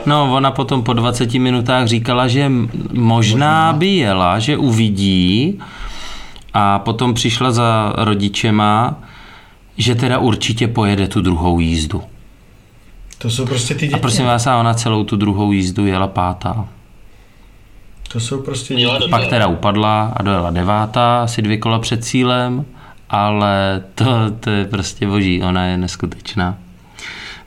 [0.06, 2.52] No, ona potom po 20 minutách říkala, že
[2.92, 5.58] možná by jela, že uvidí
[6.54, 8.98] a potom přišla za rodičema,
[9.76, 12.02] že teda určitě pojede tu druhou jízdu.
[13.18, 14.00] To jsou prostě ty A děti.
[14.00, 16.68] prosím vás, a ona celou tu druhou jízdu jela pátá.
[18.12, 19.10] To jsou prostě Měla děti.
[19.10, 22.64] Pak teda upadla a dojela devátá, asi dvě kola před cílem,
[23.10, 24.04] ale to,
[24.40, 26.56] to je prostě boží, ona je neskutečná.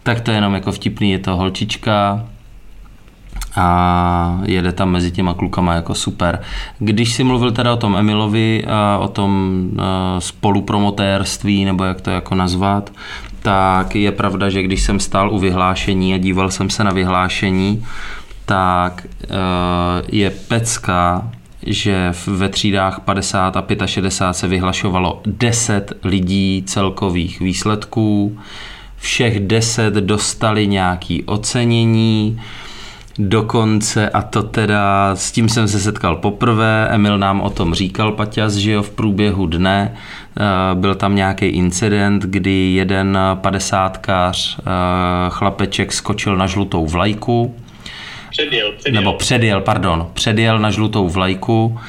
[0.04, 2.26] Tak to je jenom jako vtipný, je to holčička
[3.56, 6.42] a jede tam mezi těma klukama jako super.
[6.80, 9.84] Když si mluvil teda o tom Emilovi a o tom eh,
[10.22, 12.92] spolupromotérství, nebo jak to jako nazvat,
[13.42, 17.86] tak je pravda, že když jsem stál u vyhlášení a díval jsem se na vyhlášení,
[18.46, 19.28] tak eh,
[20.12, 21.32] je pecka,
[21.66, 28.38] že ve třídách 50 a 65 se vyhlašovalo 10 lidí celkových výsledků.
[29.02, 32.42] Všech 10 dostali nějaký ocenění.
[33.18, 38.12] Dokonce, a to teda, s tím jsem se setkal poprvé, Emil nám o tom říkal,
[38.12, 40.42] Paťas, že jo, v průběhu dne eh,
[40.76, 44.64] byl tam nějaký incident, kdy jeden padesátkář eh,
[45.30, 47.56] chlapeček skočil na žlutou vlajku,
[48.32, 49.02] Předjel, předjel.
[49.02, 51.80] nebo předjel, pardon, předjel na žlutou vlajku,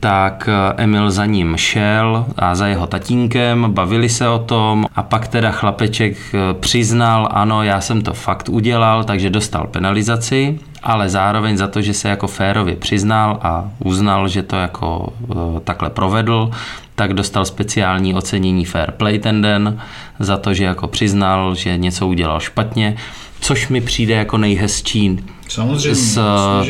[0.00, 5.02] tak eh, Emil za ním šel a za jeho tatínkem, bavili se o tom a
[5.02, 11.08] pak teda chlapeček eh, přiznal, ano, já jsem to fakt udělal, takže dostal penalizaci, ale
[11.08, 15.34] zároveň za to, že se jako férově přiznal a uznal, že to jako eh,
[15.64, 16.50] takhle provedl,
[16.94, 19.80] tak dostal speciální ocenění Fair Play ten den
[20.18, 22.96] za to, že jako přiznal, že něco udělal špatně,
[23.40, 25.94] což mi přijde jako nejhezčí Samozřejmě.
[25.94, 26.18] z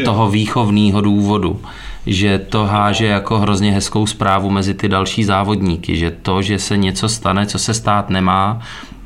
[0.04, 1.60] toho výchovného důvodu,
[2.08, 6.76] že to háže jako hrozně hezkou zprávu mezi ty další závodníky, že to, že se
[6.76, 8.60] něco stane, co se stát nemá,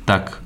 [0.05, 0.43] tak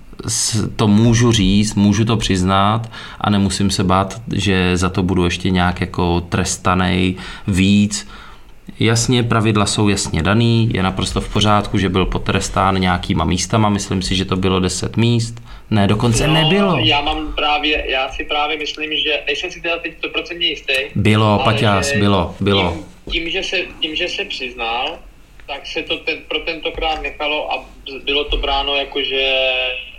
[0.76, 2.90] to můžu říct, můžu to přiznat
[3.22, 7.16] a nemusím se bát, že za to budu ještě nějak jako trestanej
[7.48, 8.08] víc.
[8.80, 14.02] Jasně, pravidla jsou jasně daný, je naprosto v pořádku, že byl potrestán nějakýma místama, myslím
[14.02, 15.42] si, že to bylo 10 míst.
[15.70, 16.78] Ne, dokonce No, nebylo.
[16.80, 20.74] Já mám právě, já si právě myslím, že nejsem si teda teď 100% jistý.
[20.96, 22.72] Bylo, Paťás, bylo, bylo.
[22.72, 25.00] Tím, tím, že se, tím, že se přiznal,
[25.48, 27.66] tak se to ten, pro tentokrát nechalo a
[28.04, 29.52] bylo to bráno jako, že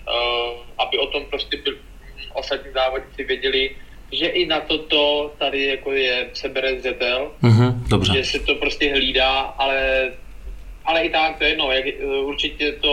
[0.08, 1.74] uh, aby o tom prostě byl,
[2.34, 3.70] ostatní závodníci věděli,
[4.12, 8.12] že i na toto tady jako je, se bere zřetel, Mhm, dobře.
[8.12, 10.08] že se to prostě hlídá, ale
[10.88, 12.90] ale i tak, to je jedno, jak, eh, určitě to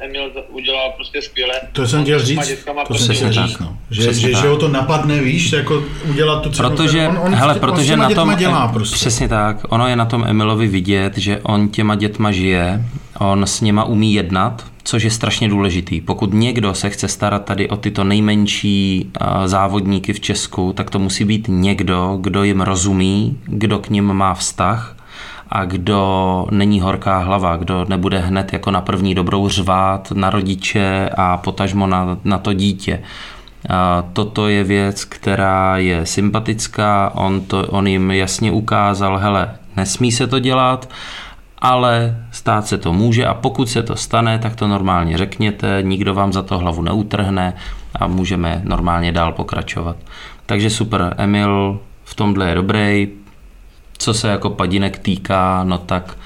[0.00, 1.54] Emil udělal prostě skvěle.
[1.72, 3.60] To jsem chtěl S těma říct, to prostě jsem chtěl Přesně říct, tak.
[3.60, 3.76] no.
[3.90, 4.42] Že, Přesně že, tak.
[4.42, 6.68] že ho to napadne, víš, jako udělat tu cenu.
[6.68, 8.94] Protože, on, on, hele, on protože těma na tom, dělá prostě.
[8.96, 12.84] přesně tak, ono je na tom Emilovi vidět, že on těma dětma žije,
[13.18, 16.00] on s něma umí jednat, což je strašně důležitý.
[16.00, 20.98] Pokud někdo se chce starat tady o tyto nejmenší a, závodníky v Česku, tak to
[20.98, 24.96] musí být někdo, kdo jim rozumí, kdo k nim má vztah
[25.48, 31.10] a kdo není horká hlava, kdo nebude hned jako na první dobrou řvát na rodiče
[31.16, 33.02] a potažmo na, na to dítě.
[33.68, 40.12] A toto je věc, která je sympatická, on, to, on jim jasně ukázal, hele, nesmí
[40.12, 40.88] se to dělat,
[41.58, 46.14] ale stát se to může a pokud se to stane, tak to normálně řekněte, nikdo
[46.14, 47.54] vám za to hlavu neutrhne
[47.94, 49.96] a můžeme normálně dál pokračovat.
[50.46, 53.08] Takže super, Emil v tomhle je dobrý,
[53.98, 56.18] co se jako padinek týká, no tak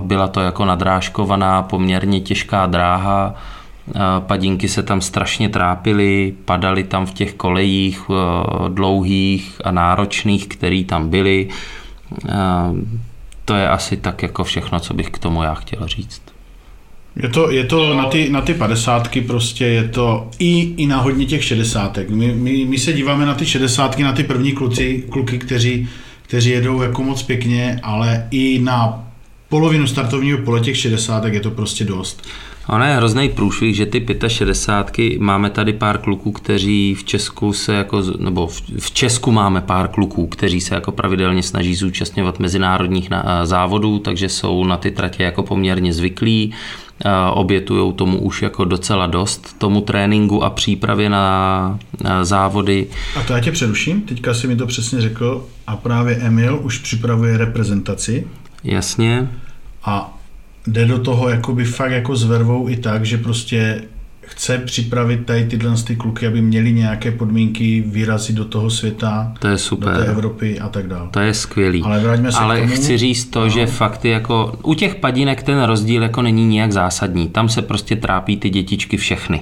[0.00, 3.34] byla to jako nadrážkovaná poměrně těžká dráha,
[4.18, 8.16] padinky se tam strašně trápily, padaly tam v těch kolejích uh,
[8.68, 11.48] dlouhých a náročných, který tam byly.
[12.24, 12.78] Uh,
[13.44, 16.22] to je asi tak jako všechno, co bych k tomu já chtěl říct.
[17.22, 21.00] Je to, je to na, ty, na ty padesátky prostě, je to i, i na
[21.00, 22.10] hodně těch šedesátek.
[22.10, 25.88] My, my, my se díváme na ty šedesátky, na ty první kluci, kluky, kteří,
[26.28, 29.04] kteří jedou jako moc pěkně, ale i na
[29.48, 32.26] polovinu startovního pole těch šedesátek je to prostě dost.
[32.68, 37.74] Ono je hrozný průšvih, že ty 65 máme tady pár kluků, kteří v Česku se
[37.74, 38.46] jako, nebo
[38.78, 43.08] v, Česku máme pár kluků, kteří se jako pravidelně snaží zúčastňovat mezinárodních
[43.44, 46.54] závodů, takže jsou na ty tratě jako poměrně zvyklí,
[47.32, 51.78] obětují tomu už jako docela dost, tomu tréninku a přípravě na,
[52.22, 52.86] závody.
[53.16, 56.78] A to já tě přeruším, teďka si mi to přesně řekl a právě Emil už
[56.78, 58.26] připravuje reprezentaci
[58.64, 59.28] Jasně.
[59.84, 60.18] a
[60.66, 63.82] jde do toho jakoby fakt jako s vervou i tak, že prostě
[64.30, 69.48] chce připravit tady tyhle ty kluky, aby měli nějaké podmínky vyrazit do toho světa, To
[69.48, 69.92] je super.
[69.92, 71.08] do té Evropy a tak dále.
[71.10, 71.82] To je skvělý.
[71.82, 72.74] Ale vraťme se Ale k tomu.
[72.74, 73.48] chci říct to, no.
[73.48, 77.28] že fakt jako, u těch padínek ten rozdíl jako není nijak zásadní.
[77.28, 79.40] Tam se prostě trápí ty dětičky všechny.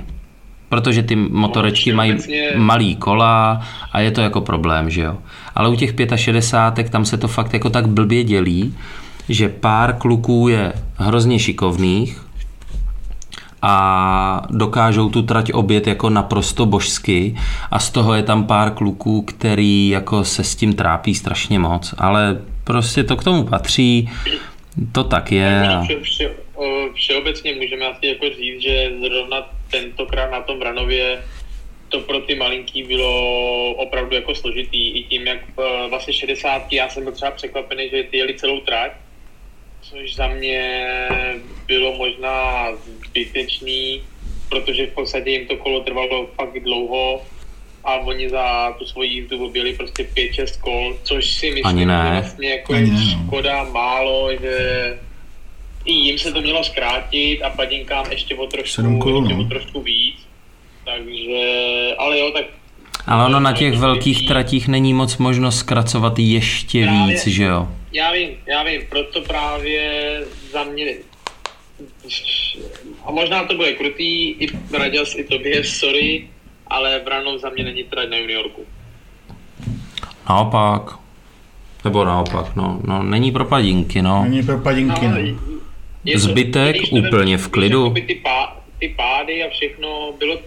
[0.69, 3.61] Protože ty motorečky mají všeobecně- malý kola
[3.93, 5.17] a je to jako problém, že jo.
[5.55, 8.75] Ale u těch 65 tam se to fakt jako tak blbě dělí,
[9.29, 12.26] že pár kluků je hrozně šikovných
[13.63, 17.37] a dokážou tu trať obět jako naprosto božsky
[17.71, 21.95] a z toho je tam pár kluků, který jako se s tím trápí strašně moc,
[21.99, 24.11] ale prostě to k tomu patří,
[24.93, 25.69] to tak je.
[25.69, 25.83] A...
[25.83, 26.35] Vše, vše,
[26.95, 29.37] všeobecně můžeme asi jako říct, že zrovna
[29.71, 31.19] tentokrát na tom Ranově
[31.89, 34.99] to pro ty malinký bylo opravdu jako složitý.
[34.99, 38.61] I tím, jak eh, vlastně 60, já jsem byl třeba překvapený, že ty jeli celou
[38.61, 38.93] trať,
[39.83, 40.87] což za mě
[41.67, 42.69] bylo možná
[43.07, 44.03] zbytečný,
[44.49, 47.23] protože v podstatě jim to kolo trvalo fakt dlouho
[47.85, 52.03] a oni za tu svoji jízdu objeli prostě 5-6 kol, což si myslím, Ani ne.
[52.05, 53.25] že vlastně jako Ani je ne, no.
[53.27, 54.99] škoda málo, že
[55.85, 59.41] i jim se to mělo zkrátit a padinkám ještě o trošku, ještě no.
[59.41, 60.17] o trošku víc.
[60.85, 62.45] Takže, ale jo, tak
[63.07, 67.15] Ale ono na těch velkých tratích není moc možnost zkracovat ještě Právě.
[67.15, 67.69] víc, že jo?
[67.93, 70.21] Já vím, já vím, proto právě
[70.53, 70.87] za mě
[73.05, 74.47] a možná to bude krutý, i
[74.79, 76.29] Raděs, i tobě, sorry,
[76.67, 78.63] ale Vranov za mě není trať na juniorku.
[80.29, 80.99] Naopak.
[81.85, 84.23] Nebo naopak, no, no není pro padinky, no.
[84.23, 85.17] Není pro padinky, no.
[86.05, 87.95] je Zbytek to úplně v klidu.
[88.07, 90.39] Ty, pá, ty pády a všechno bylo,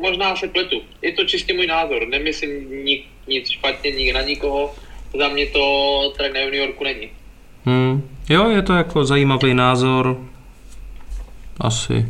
[0.00, 4.74] možná se pletu, je to čistě můj názor, nemyslím nik, nic špatně nik na nikoho,
[5.18, 7.08] za mě to trať na juniorku není.
[7.64, 8.08] Hmm.
[8.28, 10.16] Jo, je to jako zajímavý názor.
[11.60, 12.06] Asi.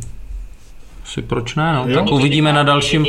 [1.03, 1.85] Asi proč ne, no.
[1.87, 1.99] Jo.
[1.99, 3.07] Tak uvidíme na dalším,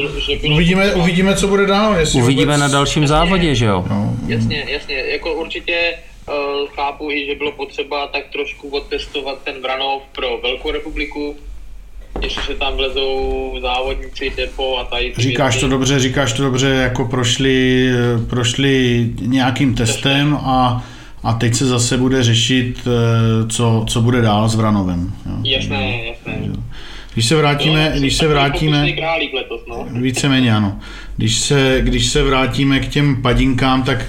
[0.54, 1.94] Uvidíme, uvidíme, co bude dál.
[1.94, 2.60] Jestli uvidíme vůbec...
[2.60, 3.84] na dalším závodě, že jo?
[3.90, 5.94] No, Jasně, jasně, jako určitě
[6.28, 11.36] uh, chápu i, že bylo potřeba tak trošku otestovat ten Vranov pro Velkou republiku,
[12.22, 17.04] jestli se tam vlezou závodníci, depo a tady Říkáš to dobře, říkáš to dobře, jako
[17.04, 17.88] prošli,
[18.30, 20.84] prošli nějakým testem a,
[21.22, 25.12] a teď se zase bude řešit, eh, co, co bude dál s Vranovem.
[25.26, 25.36] Jo.
[25.42, 26.38] Jasné, jasné.
[27.14, 28.94] Když se vrátíme, Jo, když se vrátíme,
[29.34, 29.86] letos, no.
[29.90, 30.80] víceméně ano,
[31.16, 34.06] když se, když se vrátíme k těm padinkám, tak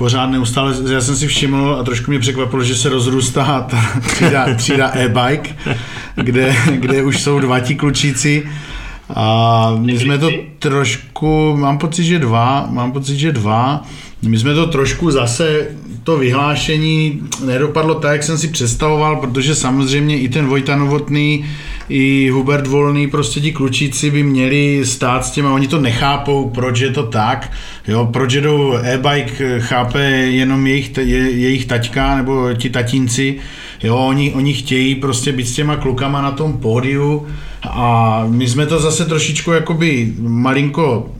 [0.00, 4.54] pořád neustále, já jsem si všiml a trošku mě překvapilo, že se rozrůstá ta třída,
[4.54, 5.56] třída e-bike,
[6.14, 8.48] kde, kde už jsou dva ti klučíci
[9.14, 13.82] a my jsme to trošku, mám pocit, že dva, mám pocit, že dva,
[14.22, 15.66] my jsme to trošku zase,
[16.04, 21.44] to vyhlášení nedopadlo tak, jak jsem si představoval, protože samozřejmě i ten Vojta Novotný,
[21.88, 26.80] i Hubert Volný, prostě ti klučíci by měli stát s těma, oni to nechápou, proč
[26.80, 27.52] je to tak,
[27.88, 33.38] jo, proč jedou e-bike, chápe jenom jejich, je, jejich taťka nebo ti tatínci,
[33.82, 37.26] jo, oni, oni chtějí prostě být s těma klukama na tom pódiu
[37.62, 41.10] a my jsme to zase trošičku jakoby malinko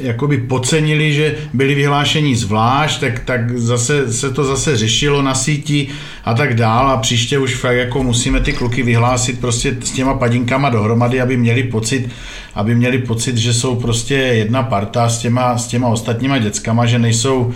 [0.00, 5.88] jakoby podcenili, že byli vyhlášení zvlášť, tak, tak zase se to zase řešilo na síti
[6.24, 10.14] a tak dál a příště už fakt jako musíme ty kluky vyhlásit prostě s těma
[10.14, 12.08] padinkama dohromady, aby měli pocit,
[12.54, 16.98] aby měli pocit, že jsou prostě jedna parta s těma, s těma ostatníma dětskama, že
[16.98, 17.52] nejsou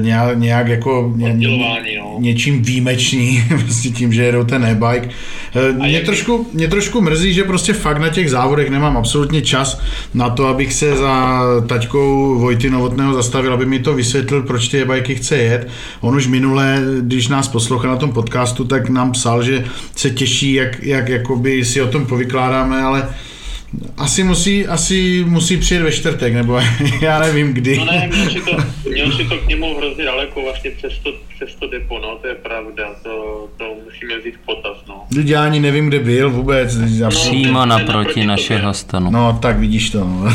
[0.00, 2.16] nějak, nějak jako ně, Oddělování, no.
[2.18, 5.08] něčím výjimeční, prostě tím, že jedou ten e-bike.
[5.54, 9.80] E, Mě trošku, mě trošku mrzí, že prostě fakt na těch závodech nemám absolutně čas
[10.14, 14.82] na to, abych se za taťkou Vojty Novotného zastavil, aby mi to vysvětlil, proč ty
[14.82, 15.68] e-bajky chce jet.
[16.00, 19.64] On už minule, když nás poslouchal na tom podcastu, tak nám psal, že
[19.96, 23.08] se těší, jak, jak jakoby si o tom povykládáme, ale
[23.96, 26.60] asi musí, asi musí přijet ve čtvrtek, nebo
[27.00, 27.78] já nevím kdy.
[27.78, 28.56] No ne, měl si to,
[28.90, 32.26] měl si to k němu hrozně daleko, vlastně přes to, přes to depo, no, to
[32.28, 35.06] je pravda, to, to musíme vzít v potaz, no.
[35.14, 36.74] Teď já ani nevím, kde byl vůbec.
[36.98, 39.10] Já- Přímo naproti naproti našeho stanu.
[39.10, 39.98] No, tak vidíš to.
[39.98, 40.24] No.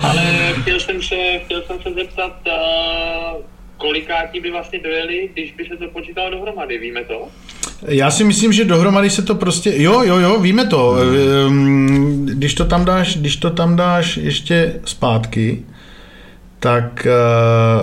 [0.00, 2.36] Ale chtěl jsem se, chtěl jsem se zeptat,
[3.76, 7.28] kolikátí by vlastně dojeli, když by se to počítalo dohromady, víme to?
[7.88, 10.96] Já si myslím, že dohromady se to prostě, jo, jo, jo, víme to.
[11.46, 15.62] Ehm, Když to tam dáš, když to tam dáš ještě zpátky,
[16.60, 17.10] tak eh,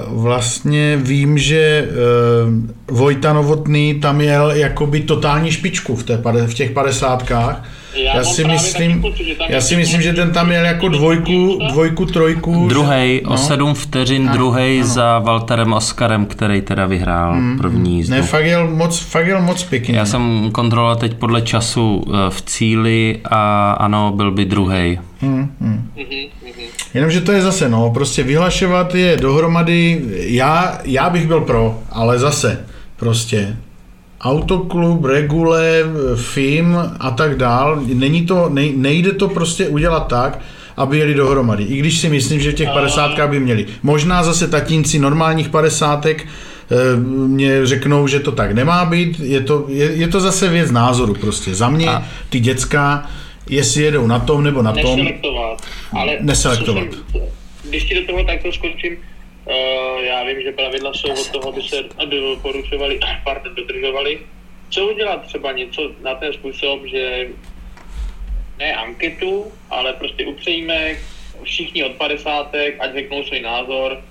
[0.08, 1.92] vlastně vím, že eh,
[2.92, 7.64] Vojta Novotný tam jel jakoby totální špičku v, té, v těch padesátkách.
[7.94, 12.06] Já, mám si myslím, pocit, já si myslím, že ten tam jel jako dvojku, dvojku,
[12.06, 12.68] trojku.
[12.70, 13.32] Druhý No.
[13.34, 18.16] o sedm vteřin, druhý za Walterem Oskarem, který teda vyhrál první jízdu.
[18.16, 19.98] Ne, fakt jel moc, fakt jel moc pěkně.
[19.98, 25.00] Já jsem kontroloval teď podle času eh, v cíli a ano, byl by druhý.
[25.22, 25.90] Hmm, hmm.
[25.96, 26.06] Mhm,
[26.44, 26.52] mhm.
[26.94, 32.20] Jenomže to je zase, no, prostě vyhlašovat je dohromady, já, já bych byl pro, ale
[32.20, 32.66] zase,
[32.98, 33.58] prostě,
[34.22, 35.84] autoklub, regule,
[36.16, 40.40] film a tak dál, není to, nej, nejde to prostě udělat tak,
[40.78, 41.64] aby jeli dohromady.
[41.64, 43.66] I když si myslím, že v těch padesátkách by měli.
[43.84, 46.26] Možná zase tatínci normálních padesátek
[46.72, 46.76] eh,
[47.28, 49.20] mě řeknou, že to tak nemá být.
[49.20, 51.56] Je to, je, je to zase věc názoru prostě.
[51.56, 53.10] Za mě A- ty děcka,
[53.50, 55.62] jestli jedou na tom nebo na tom, Neselektovat,
[55.92, 56.84] ale Neselektovat.
[57.12, 57.22] jsem-
[57.70, 59.11] když ti do toho takto skočím, uh,
[60.02, 61.76] já vím, že pravidla jsou od toho, aby se
[62.42, 64.20] porušovali, pardon, dodržovali.
[64.70, 67.28] Co udělat třeba něco na ten způsob, že
[68.60, 70.96] ne anketu, ale prostě upřejíme
[71.44, 74.02] všichni od padesátek, ať řeknou svůj názor,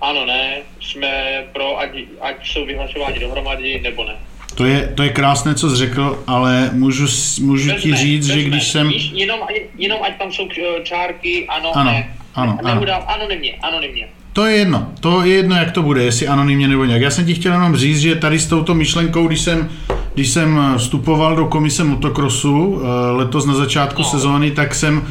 [0.00, 4.16] ano, ne, jsme pro, ať, ať jsou vyhlašováni dohromady, nebo ne.
[4.54, 7.06] To je, to je krásné, co jsi řekl, ale můžu,
[7.42, 8.50] můžu ti říct, že vezme.
[8.50, 8.88] když jsem...
[8.88, 9.40] Víš, jenom,
[9.78, 12.16] jenom ať tam jsou eh, čárky, ano, Ano, ne.
[12.34, 12.74] ano, ano.
[12.74, 14.08] Neudám, anonymně, anonymně.
[14.32, 17.02] To je jedno, to je jedno, jak to bude, jestli anonymně nebo nějak.
[17.02, 19.68] Já jsem ti chtěl jenom říct, že tady s touto myšlenkou, když jsem,
[20.14, 24.08] když jsem vstupoval do komise motokrosu eh, letos na začátku No.
[24.08, 25.02] sezóny, tak jsem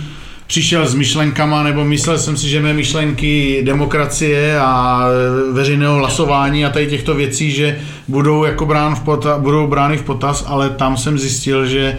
[0.48, 6.66] přišel s myšlenkama, nebo myslel jsem si, že mé myšlenky demokracie a eh, veřejného hlasování
[6.66, 10.70] a tady těchto věcí, že budou jako brán v pota, budou brány v potaz, ale
[10.70, 11.98] tam jsem zjistil, že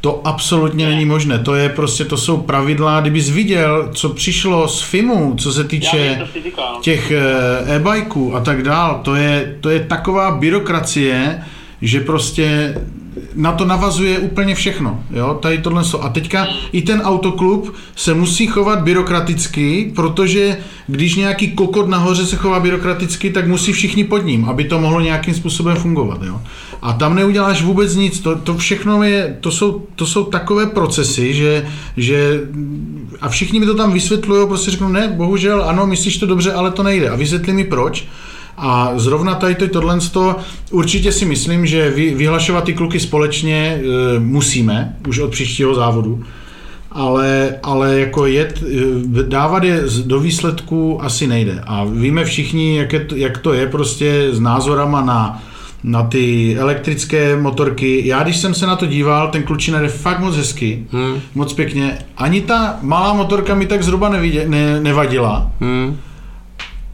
[0.00, 1.38] to absolutně není možné.
[1.38, 3.00] To je prostě, to jsou pravidla.
[3.00, 6.78] Kdybys viděl, co přišlo z FIMu, co se týče říkal.
[6.80, 11.42] těch eh, e-bikeů a tak dál, to je, to je taková byrokracie,
[11.82, 12.74] že prostě
[13.34, 15.04] na to navazuje úplně všechno.
[15.10, 15.38] Jo?
[15.42, 16.00] Tady tohle jsou.
[16.00, 20.56] A teďka i ten autoklub se musí chovat byrokraticky, protože
[20.86, 25.00] když nějaký kokot nahoře se chová byrokraticky, tak musí všichni pod ním, aby to mohlo
[25.00, 26.22] nějakým způsobem fungovat.
[26.22, 26.40] Jo?
[26.82, 28.20] A tam neuděláš vůbec nic.
[28.20, 31.66] To, to všechno je, to jsou, to jsou takové procesy, že,
[31.96, 32.40] že
[33.20, 36.70] a všichni mi to tam vysvětlují, prostě řeknou, ne, bohužel, ano, myslíš to dobře, ale
[36.70, 37.08] to nejde.
[37.08, 38.06] A vysvětli mi proč.
[38.60, 39.98] A zrovna tady to, tohle,
[40.70, 43.80] určitě si myslím, že vy, vyhlašovat ty kluky společně e,
[44.18, 46.24] musíme, už od příštího závodu,
[46.92, 48.62] ale, ale jako jet,
[49.18, 51.62] e, dávat je do výsledku asi nejde.
[51.66, 55.42] A víme všichni, jak, je to, jak to je prostě s názorama na,
[55.84, 58.06] na ty elektrické motorky.
[58.06, 61.20] Já, když jsem se na to díval, ten klučina jde fakt moc hezky, hmm.
[61.34, 61.98] moc pěkně.
[62.16, 65.50] Ani ta malá motorka mi tak zhruba nevidě, ne, nevadila.
[65.60, 65.96] Hmm.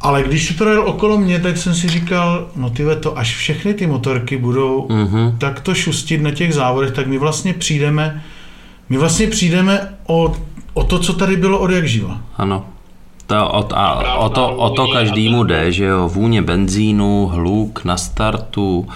[0.05, 3.75] Ale když to projel okolo mě, tak jsem si říkal, no tyhle to, až všechny
[3.75, 5.35] ty motorky budou Mhm.
[5.39, 8.23] takto šustit na těch závodech, tak my vlastně přijdeme,
[8.89, 10.35] my vlastně přijdeme o,
[10.75, 12.19] o to, co tady bylo od jak živa.
[12.37, 12.65] Ano.
[13.27, 17.97] To, o, a, o, to, o to každému jde, že jo, vůně benzínu, hluk na
[17.97, 18.89] startu,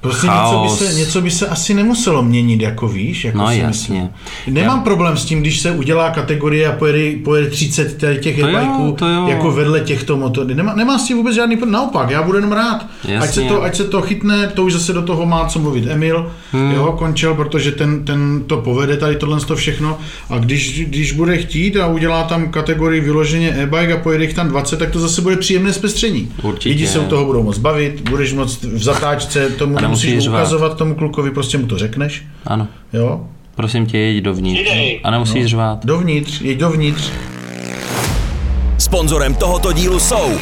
[0.00, 0.78] Prostě něco by, Chaos.
[0.78, 3.68] se, něco by se asi nemuselo měnit, jako víš, jako No si jasně.
[3.68, 4.08] myslím.
[4.54, 8.96] Nemám problém s tím, když se udělá kategorie a pojede, pojede 30 tady těch e-bikeů
[9.26, 10.48] jako vedle těchto motorů.
[10.54, 12.86] Nemá, nemá s tím vůbec žádný problém, naopak, já budu jenom rád.
[13.20, 15.86] Ať se, to, ať se to chytne, to už zase do toho má co mluvit
[15.88, 16.72] Emil, hmm.
[16.72, 19.98] jo, končil, protože ten, ten to povede tady tohle to všechno
[20.30, 24.48] a když, když bude chtít a udělá tam kategorii vyloženě e-bike a pojede jich tam
[24.48, 26.32] 20, tak to zase bude příjemné zpestření.
[26.42, 26.68] Určitě.
[26.68, 30.38] Lidi se u toho budou moc bavit, budeš moc v zatáčce, tomu nemusíš nemusíš řvát.
[30.40, 32.66] ukazovat tomu klukovi, prostě mu to řekneš, ano.
[32.92, 33.20] jo,
[33.54, 34.62] Prosím tě, jeď dovnitř.
[34.62, 35.00] Přidej.
[35.04, 35.48] A nemusíš no.
[35.48, 35.86] řvát.
[35.86, 37.10] dovnitř, jeď dovnitř,
[38.78, 40.38] Sponzorem tohoto dílu jsou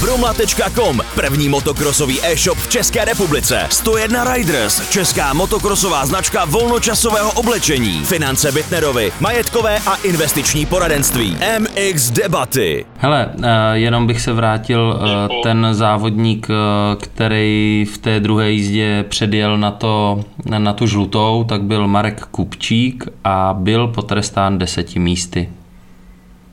[0.00, 3.66] Brumla.com, první motokrosový e-shop v České republice.
[3.70, 8.00] 101 Riders, česká motokrosová značka volnočasového oblečení.
[8.04, 11.36] Finance Bitnerovi, majetkové a investiční poradenství.
[11.58, 12.84] MX Debaty.
[12.98, 16.54] Hele, eh, jenom bych se vrátil, eh, ten závodník, eh,
[16.96, 20.24] který v té druhé jízdě předjel na, to,
[20.58, 25.48] na tu žlutou, tak byl Marek Kupčík a byl potrestán deseti místy.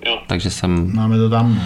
[0.06, 0.18] Jo.
[0.28, 1.56] Takže jsem máme to tam.
[1.56, 1.62] No.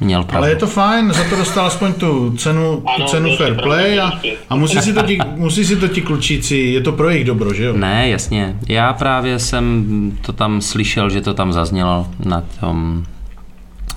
[0.00, 0.38] Měl pravdu.
[0.38, 3.54] Ale je to fajn, za to dostal aspoň tu cenu, tu Ano, cenu byl fair
[3.62, 4.10] play a,
[4.50, 7.54] a musí, si to ti, musí si to ti klučíci, je to pro jejich dobro,
[7.54, 7.72] že jo?
[7.76, 8.56] Ne, jasně.
[8.68, 9.84] Já právě jsem
[10.26, 13.04] to tam slyšel, že to tam zaznělo na tom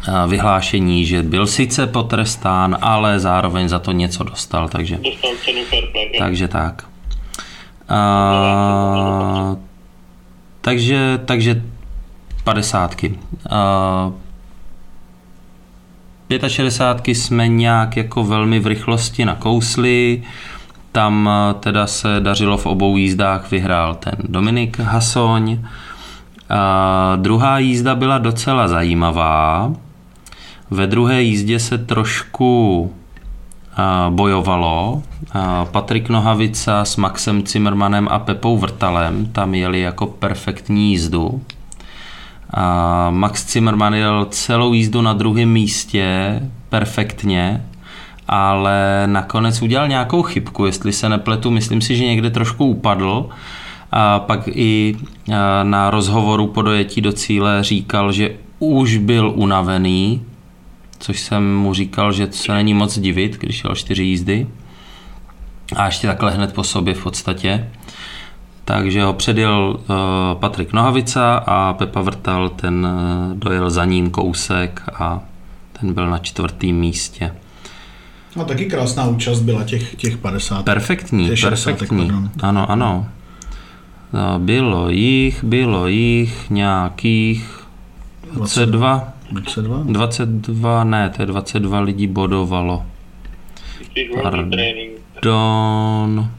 [0.07, 5.59] eh, vyhlášení, že byl sice potrestán, ale zároveň za to něco dostal, takže, Dostal cenu
[5.69, 6.11] fair play.
[6.19, 6.83] takže tak.
[7.89, 9.55] A,
[10.61, 11.61] takže, takže
[12.43, 13.19] padesátky.
[13.49, 14.11] A,
[16.47, 20.23] 65 jsme nějak jako velmi v rychlosti nakousli.
[20.91, 25.59] Tam eh, teda se dařilo v obou jízdách, vyhrál ten Dominik Hasoň.
[26.49, 29.73] A druhá jízda byla docela zajímavá.
[30.71, 32.93] Ve druhé jízdě se trošku
[33.75, 35.03] a, bojovalo.
[35.31, 41.41] A, Patrik Nohavica s Maxem Zimmermanem a Pepou Vrtalem tam jeli jako perfektní jízdu.
[42.53, 46.39] A Max Zimmerman jel celou jízdu na druhém místě
[46.69, 47.65] perfektně,
[48.27, 53.29] ale nakonec udělal nějakou chybku, jestli se nepletu, myslím si, že někde trošku upadl.
[53.91, 54.95] A pak i
[55.63, 60.21] na rozhovoru po dojetí do cíle říkal, že už byl unavený,
[60.99, 64.47] což jsem mu říkal, že se není moc divit, když jel čtyři jízdy.
[65.75, 67.69] A ještě takhle hned po sobě v podstatě.
[68.65, 69.95] Takže ho předjel uh,
[70.39, 75.19] Patrik Nohavica a Pepa Vrtal, ten uh, dojel za ním kousek a
[75.79, 77.35] ten byl na čtvrtém místě.
[78.35, 80.65] No taky krásná účast byla těch, těch 50.
[80.65, 81.97] Perfektní, Těch 60, perfektní.
[82.07, 82.29] pardon.
[82.41, 83.07] Ano, ano.
[84.13, 87.59] No, bylo jich, bylo jich nějakých
[88.33, 89.77] 22, 22?
[89.83, 92.85] 22, ne, to je 22 lidí bodovalo.
[94.23, 96.29] Pardon.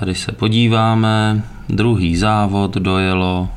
[0.00, 1.42] Tady se podíváme.
[1.68, 3.48] Druhý závod dojelo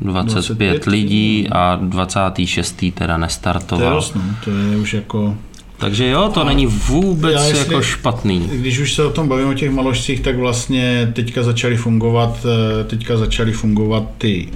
[0.00, 2.84] 25, 25 lidí a 26.
[2.94, 4.04] teda To je nestartoval.
[4.14, 4.22] no.
[4.44, 5.34] To je už jako...
[5.78, 8.40] Takže jo, to není vůbec Já jestli- jako špatný.
[8.52, 12.46] Když už se o tom bavíme o těch maložcích, tak vlastně teďka začaly fungovat,
[12.80, 14.48] eh, teďka začaly fungovat ty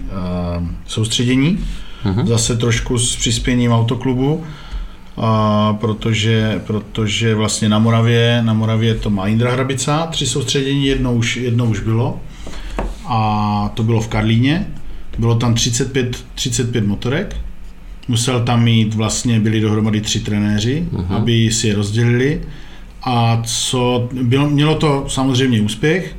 [0.59, 1.59] uh, soustředění,
[2.05, 2.27] Mhm.
[2.27, 4.45] zase trošku s přispěním autoklubu,
[5.23, 11.15] a protože, protože vlastně na Moravě, na Moravě to má Indra Hrabica, tři soustředění, jedno
[11.15, 12.21] už, jedno už bylo.
[13.07, 14.67] A to bylo v Karlíně,
[15.19, 17.37] bylo tam 35, 35 motorek,
[18.09, 21.17] musel tam mít vlastně, byli dohromady tři trenéři, uh-huh.
[21.17, 22.41] aby si je rozdělili.
[23.03, 26.17] A co, bylo, mělo to samozřejmě úspěch.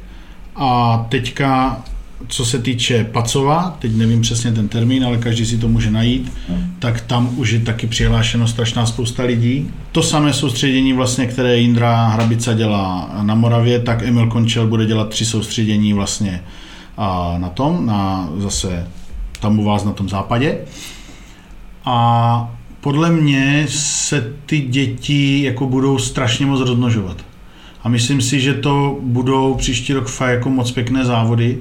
[0.55, 1.83] A teďka,
[2.28, 6.32] co se týče Pacova, teď nevím přesně ten termín, ale každý si to může najít,
[6.80, 9.72] tak tam už je taky přihlášeno strašná spousta lidí.
[9.91, 15.09] To samé soustředění vlastně, které Jindra Hrabica dělá na Moravě, tak Emil Končel bude dělat
[15.09, 16.43] tři soustředění vlastně
[16.97, 18.88] a na tom, na zase
[19.39, 20.57] tam u vás na tom západě.
[21.86, 27.17] A podle mě se ty děti jako budou strašně moc rozmnožovat.
[27.84, 31.57] A myslím si, že to budou příští rok fakt jako moc pěkné závody.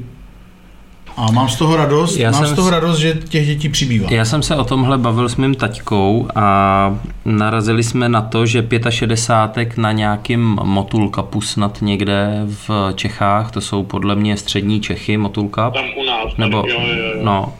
[1.16, 4.08] A mám z toho radost, Já mám jsem z toho radost, že těch dětí přibývá.
[4.10, 8.68] Já jsem se o tomhle bavil s mým taťkou a narazili jsme na to, že
[8.90, 15.74] 65 na nějakým Motulkapu snad někde v Čechách, to jsou podle mě střední Čechy, Motulkap.
[15.74, 16.36] Tam u nás.
[16.38, 17.20] nebo, jo, jo, jo.
[17.22, 17.52] no,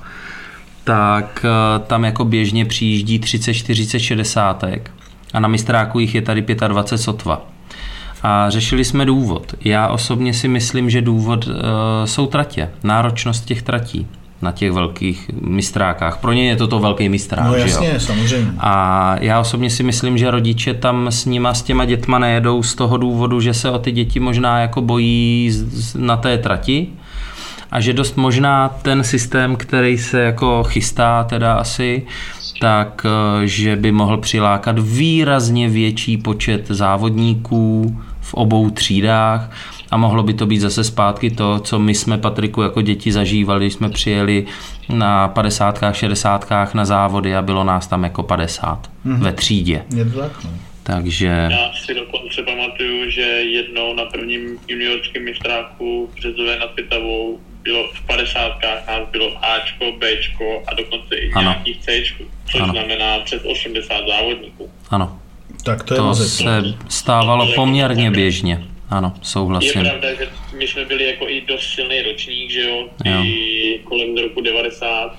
[0.84, 4.64] tak eh, tam jako běžně přijíždí 30, 40, 60
[5.32, 7.49] a na mistráku jich je tady 25 sotva.
[8.22, 9.54] A řešili jsme důvod.
[9.64, 11.54] Já osobně si myslím, že důvod uh,
[12.04, 14.06] jsou tratě, náročnost těch tratí
[14.42, 16.18] na těch velkých mistrákách.
[16.18, 17.66] Pro ně je toto velký mistrák, No že jo?
[17.66, 18.52] jasně, samozřejmě.
[18.58, 22.74] A já osobně si myslím, že rodiče tam s nima, s těma dětma nejedou z
[22.74, 25.52] toho důvodu, že se o ty děti možná jako bojí
[25.96, 26.86] na té trati
[27.70, 32.06] a že dost možná ten systém, který se jako chystá teda asi,
[32.60, 37.96] tak eh, že by mohl přilákat výrazně větší počet závodníků
[38.30, 39.50] v obou třídách
[39.90, 43.64] a mohlo by to být zase zpátky to, co my jsme Patriku jako děti zažívali,
[43.64, 44.46] když jsme přijeli
[44.88, 49.18] na 50 60 na závody a bylo nás tam jako 50 mm-hmm.
[49.18, 49.84] ve třídě.
[49.90, 50.50] No.
[50.82, 57.40] Takže Já si dokonce pamatuju, že jednou na prvním juniorském mistráku v Březové nad Pitavou
[57.62, 58.40] bylo v 50
[58.88, 61.42] nás bylo Ačko, Bčko a dokonce i Ano.
[61.42, 62.72] nějakých Cčko, což Ano.
[62.72, 64.70] znamená přes 80 závodníků.
[64.90, 65.18] ano,
[65.62, 68.64] Tak to je to se stávalo poměrně běžně.
[68.90, 69.82] Ano, Je souhlasím.
[69.82, 73.24] pravda, že my jsme byli jako i dost silný ročník, že jo, Jo.
[73.24, 75.16] i kolem roku 90,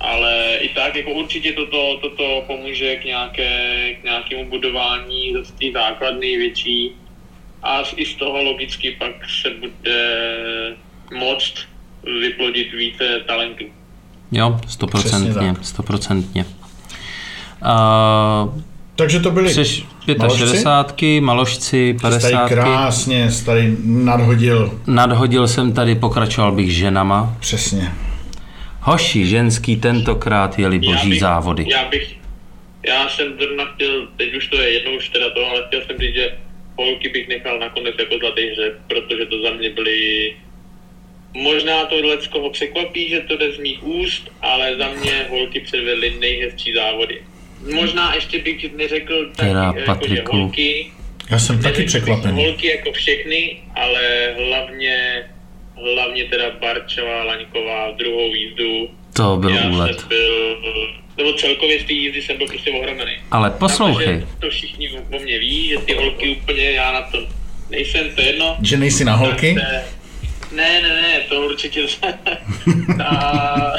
[0.00, 5.66] ale i tak jako určitě toto, toto pomůže k, nějaké, k nějakému budování zase té
[5.72, 6.90] základny větší
[7.62, 9.12] a i z toho logicky pak
[9.42, 10.00] se bude
[11.18, 11.54] moct
[12.20, 13.64] vyplodit více talentů.
[14.32, 16.44] Jo, stoprocentně, stoprocentně.
[17.62, 18.62] Uh,
[18.98, 19.84] Takže to byly Přeš
[20.18, 20.38] maložci?
[20.38, 22.48] 65, maložci, Tady 50.
[22.48, 24.80] krásně jsi tady nadhodil.
[24.86, 27.36] Nadhodil jsem tady, pokračoval bych ženama.
[27.40, 27.92] Přesně.
[28.80, 31.66] Hoši, ženský tentokrát jeli Já boží bych- závody.
[31.68, 32.16] Já bych,
[32.86, 35.98] já jsem zrovna chtěl, teď už to je jednou už teda to, ale chtěl jsem
[35.98, 36.32] říct, že
[36.76, 39.96] holky bych nechal nakonec jako zlatý hřeb, protože to za mě byly
[41.34, 41.94] Možná to
[42.30, 47.22] koho překvapí, že to jde z mých úst, ale za mě holky předvedly nejhezčí závody.
[47.74, 50.36] Možná ještě bych neřekl tak, Teda, jako, že Patriku.
[50.36, 50.90] holky,
[51.30, 52.44] Já jsem taky překvapený.
[52.44, 55.24] holky jako všechny, ale hlavně,
[55.94, 58.88] hlavně teda Barčová, Laňková, druhou jízdu.
[59.12, 60.00] To byl Já úlet.
[60.00, 60.56] jsem byl,
[61.16, 63.12] nebo celkově z té jízdy jsem byl prostě ohromený.
[63.30, 67.18] Ale poslouchej, to všichni o mě ví, že ty holky úplně, já na to
[67.70, 68.56] nejsem, to je jedno.
[68.62, 69.54] Že nejsi na holky?
[69.54, 69.84] Tak se-
[70.56, 71.80] Ne, ne, ne, to určitě
[73.04, 73.06] a,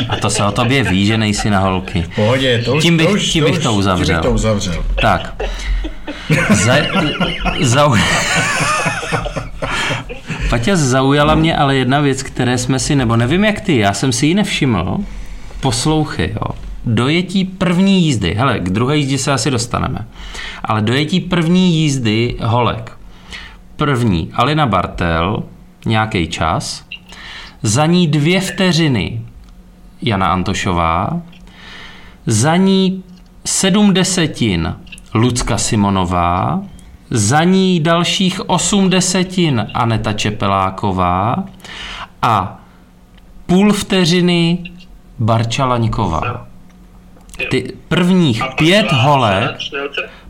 [0.10, 2.02] a to se o tobě ví, že nejsi na holky.
[2.02, 4.06] V Pohodě, to už, Tím bych- to už, tím bych už, to uzavřel.
[4.06, 4.86] Tím bych to uzavřel.
[5.02, 5.44] Tak.
[6.50, 6.76] Za,
[7.62, 7.96] zau...
[10.50, 14.12] Paťa zaujala mě ale jedna věc, které jsme si, nebo nevím jak ty, já jsem
[14.12, 14.98] si ji nevšiml.
[15.62, 16.56] Poslouchej, jo.
[16.86, 20.00] Dojetí první jízdy, hele, k druhé jízdě se asi dostaneme,
[20.64, 22.92] ale dojetí první jízdy holek.
[23.76, 25.44] První Alina Bartel,
[25.90, 26.86] nějaký čas,
[27.64, 29.22] za ní dvě vteřiny
[30.02, 31.22] Jana Antošová,
[32.26, 33.04] za ní
[33.46, 34.76] sedm desetin
[35.14, 36.62] Lucka Simonová,
[37.10, 41.36] za ní dalších osm desetin Aneta Čepeláková
[42.22, 42.60] a
[43.46, 44.64] půl vteřiny
[45.20, 46.48] Barča Laňková.
[47.50, 49.58] Ty prvních pět holek.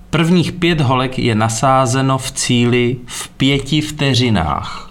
[0.10, 4.88] Prvních pět holek je nasázeno v cíli v pěti vteřinách.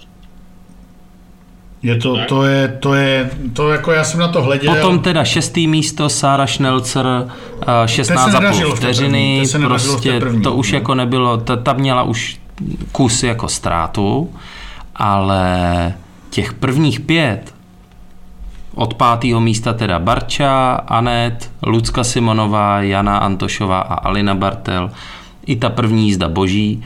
[1.83, 4.75] Je to, to je, to je, to jako já jsem na to hleděl.
[4.75, 7.07] Potom teda šestý místo Sára Schnelzer,
[7.63, 10.79] eh, 16,5 nedařilo v té vteřiny, první, prostě první, to už no.
[10.79, 12.41] jako nebylo, ta, ta měla už
[12.93, 14.31] kus jako ztrátu,
[14.97, 15.95] ale
[16.31, 17.55] těch prvních pět,
[18.75, 24.91] od pátého místa teda Barča, Anet, Lucka Simonová, Jana Antošová a Alina Bartel,
[25.47, 26.85] i ta první jízda boží.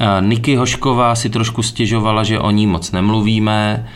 [0.00, 3.86] Eh, Niky Hošková si trošku stěžovala, že o ní moc nemluvíme,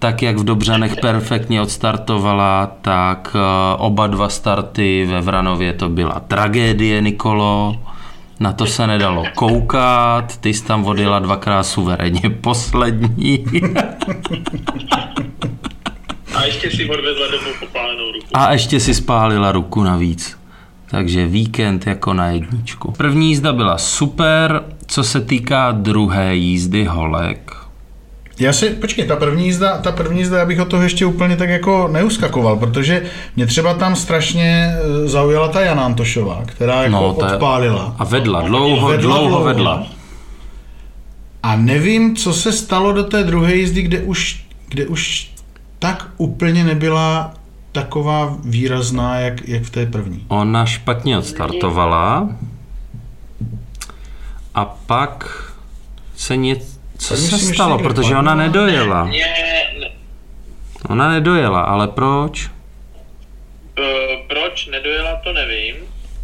[0.00, 6.20] tak jak v Dobřanech perfektně odstartovala, tak eh, oba dva starty ve Vranově to byla
[6.20, 7.76] tragédie, Nikolo.
[8.40, 13.44] Na to se nedalo koukat, ty jsi tam odjela dvakrát suverénně poslední.
[16.34, 18.26] A ještě si odvezla domů popálenou ruku.
[18.34, 20.38] A ještě si spálila ruku navíc.
[20.90, 22.92] Takže víkend jako na jedničku.
[22.92, 27.59] První jízda byla super, co se týká druhé jízdy holek.
[28.40, 31.36] Já si, počkej, ta první jízda, ta první jízda, já bych od toho ještě úplně
[31.36, 33.02] tak jako neuskakoval, protože
[33.36, 34.74] mě třeba tam strašně
[35.04, 37.94] eh, zaujala ta Jana Antošová, která jako No, ta odpálila.
[37.98, 39.44] A vedla, dlouho, Vedla dlouho dlouho.
[39.44, 39.86] vedla.
[41.42, 45.32] A nevím, co se stalo do té druhé jízdy, kde už, kde už
[45.78, 47.34] tak úplně nebyla
[47.72, 50.24] taková výrazná, jak, jak v té první.
[50.28, 52.28] Ona špatně odstartovala
[54.54, 55.44] a pak
[56.16, 56.79] se něco...
[57.00, 57.78] Co se myslím, stalo?
[57.78, 59.04] Protože ona nedojela.
[59.04, 59.26] Mě,
[59.80, 59.90] ne,
[60.90, 62.50] Ona nedojela, ale proč?
[63.78, 65.76] eh, proč nedojela, to nevím.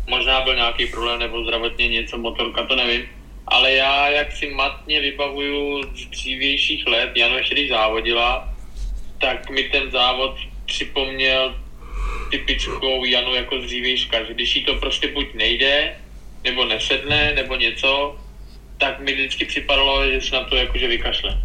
[0.08, 3.02] Možná byl nějaký problém nebo zdravotně něco, motorka, to nevím.
[3.48, 8.48] Ale já, jak si matně vybavuju z dřívějších let, Jano ještě když závodila,
[9.20, 11.54] tak mi ten závod připomněl
[12.30, 15.96] typickou Janu jako z dřívějška, že když jí to prostě buď nejde,
[16.44, 18.18] nebo nesedne, nebo něco,
[18.78, 21.42] tak mi vždycky připadalo, že se na to jakože vykašle.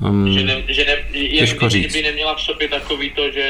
[0.00, 1.92] Um, Že, ne, že ne, kdyby říct.
[1.92, 3.46] by neměla v sobě takový to, že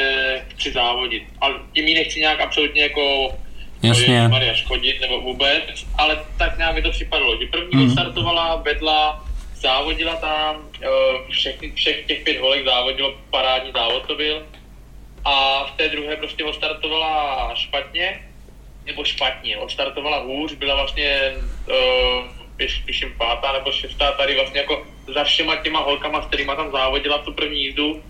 [0.48, 1.22] chci závodit.
[1.40, 3.34] Ale tím jí nechci nějak absolutně jako
[3.82, 4.28] Jasně.
[4.28, 7.86] Maria škodit nebo vůbec, ale tak nějak mi to připadalo, že první mm.
[7.86, 10.88] odstartovala, vedla, závodila tam, eh,
[11.30, 14.46] všechny, všech těch pět holek závodilo, parádní závod to byl.
[15.24, 18.25] A v té druhé prostě odstartovala špatně,
[18.86, 21.34] nebo špatně, odstartovala hůř, byla vlastně
[21.68, 22.24] uh,
[22.56, 26.72] píš, píšem pátá nebo šestá tady vlastně jako za všema těma holkama, s kterýma tam
[26.72, 28.02] závodila tu první jízdu.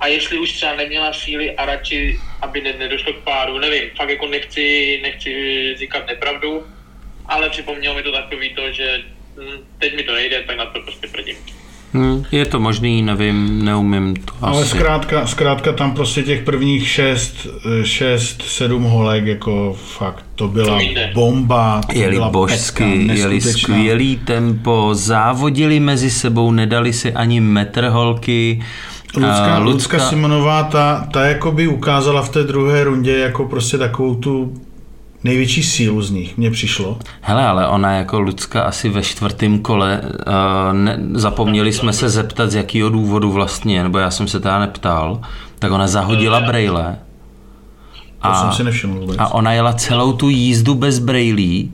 [0.00, 4.08] A jestli už třeba neměla síly a radši, aby ne, nedošlo k páru, nevím, fakt
[4.08, 5.30] jako nechci, nechci
[5.78, 6.66] říkat nepravdu,
[7.26, 9.04] ale připomnělo mi to takový to, že
[9.36, 11.36] hm, teď mi to nejde, tak na to prostě prdím.
[11.94, 14.70] Hm, je to možný, nevím, neumím to Ale asi.
[14.70, 17.46] zkrátka, zkrátka tam prostě těch prvních šest,
[17.80, 20.84] eh, šest, sedm holek, jako fakt, to byla To
[21.14, 27.40] bomba, to Jeli byla božsky, pecka, jeli skvělý tempo, závodili mezi sebou, nedali si ani
[27.40, 28.62] metr holky.
[29.16, 33.78] Lucka, A Lucka Simonová, ta, ta jako by ukázala v té druhé rundě jako prostě
[33.78, 34.52] takovou tu
[35.24, 36.98] největší sílu z nich, mně přišlo.
[37.20, 42.50] Hele, ale ona jako Lucka asi ve čtvrtém kole, uh, ne, zapomněli jsme se zeptat,
[42.50, 45.20] z jakého důvodu vlastně, nebo já jsem se teda neptal,
[45.58, 46.98] tak ona zahodila brejle
[48.22, 49.16] To jsem si nevšiml vůbec.
[49.18, 51.72] a ona jela celou tu jízdu bez brejlí.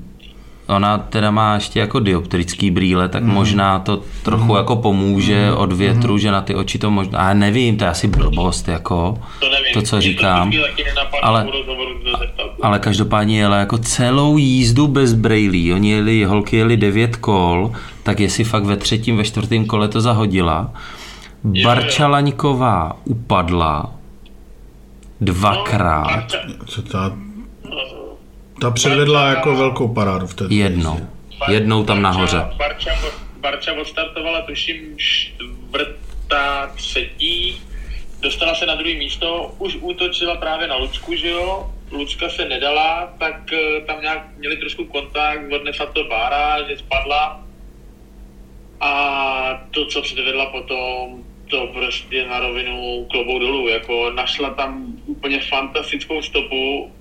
[0.68, 3.30] Ona teda má ještě jako dioptrický brýle, tak mm.
[3.30, 7.76] možná to trochu jako pomůže od větru, že na ty oči to možná, ale nevím,
[7.76, 9.74] to je asi blbost, jako To nevím.
[9.74, 10.52] to, co Mě říkám.
[10.52, 10.58] To
[11.22, 11.46] Ale-
[12.62, 15.72] ale, každopádně jela jako celou jízdu bez brejlí.
[15.74, 20.00] Oni jeli, holky jeli devět kol, tak jestli fakt ve třetím, ve čtvrtém kole to
[20.00, 20.70] zahodila.
[21.64, 23.90] Barčalaňková upadla
[25.20, 26.24] dvakrát,
[26.92, 27.12] ta,
[28.60, 31.08] ta předvedla jako velkou parádu v té jednou.
[31.48, 32.46] Jednou tam nahoře.
[32.56, 32.90] Barča,
[33.40, 37.62] Barča odstartovala, tuším, čtvrtá, třetí,
[38.20, 43.14] dostala se na druhé místo, už útočila právě na Lucku, že jo, Lucka se nedala,
[43.18, 47.44] tak eh, tam nějak měli trošku kontakt, odnesla to Bára, že spadla.
[48.80, 55.40] A to, co předvedla potom, to prostě na rovinu klobou dolů, jako našla tam úplně
[55.40, 56.92] fantastickou stopu,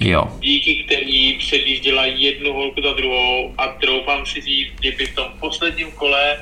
[0.00, 0.28] Jo.
[0.40, 5.90] díky který předjížděla jednu holku za druhou a troufám si říct, kdyby v tom posledním
[5.90, 6.36] kole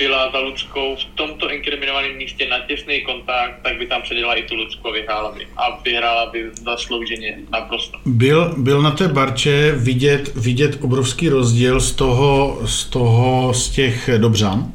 [0.00, 4.42] byla za Luckou v tomto inkriminovaném místě na těsný kontakt, tak by tam předjela i
[4.42, 5.46] tu Lucku a vyhrála by.
[5.56, 7.98] A vyhrála by zaslouženě naprosto.
[8.06, 14.10] Byl, byl na té barče vidět, vidět obrovský rozdíl z toho, z toho, z těch
[14.18, 14.72] Dobřan,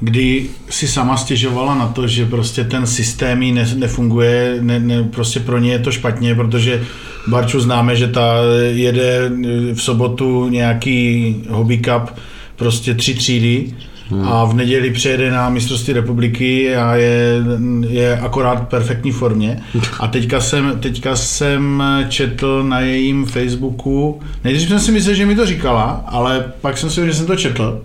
[0.00, 5.02] kdy si sama stěžovala na to, že prostě ten systém jí ne, nefunguje, ne, ne,
[5.02, 6.82] prostě pro ně je to špatně, protože
[7.28, 8.34] Barču známe, že ta
[8.66, 9.30] jede
[9.74, 12.18] v sobotu nějaký hobby cup,
[12.56, 13.74] prostě tři třídy
[14.08, 14.28] hmm.
[14.28, 17.42] a v neděli přijede na mistrovství republiky a je,
[17.88, 19.62] je akorát v perfektní formě.
[20.00, 25.36] A teďka jsem, teďka jsem četl na jejím Facebooku, nejdřív jsem si myslel, že mi
[25.36, 27.82] to říkala, ale pak jsem si že jsem to četl,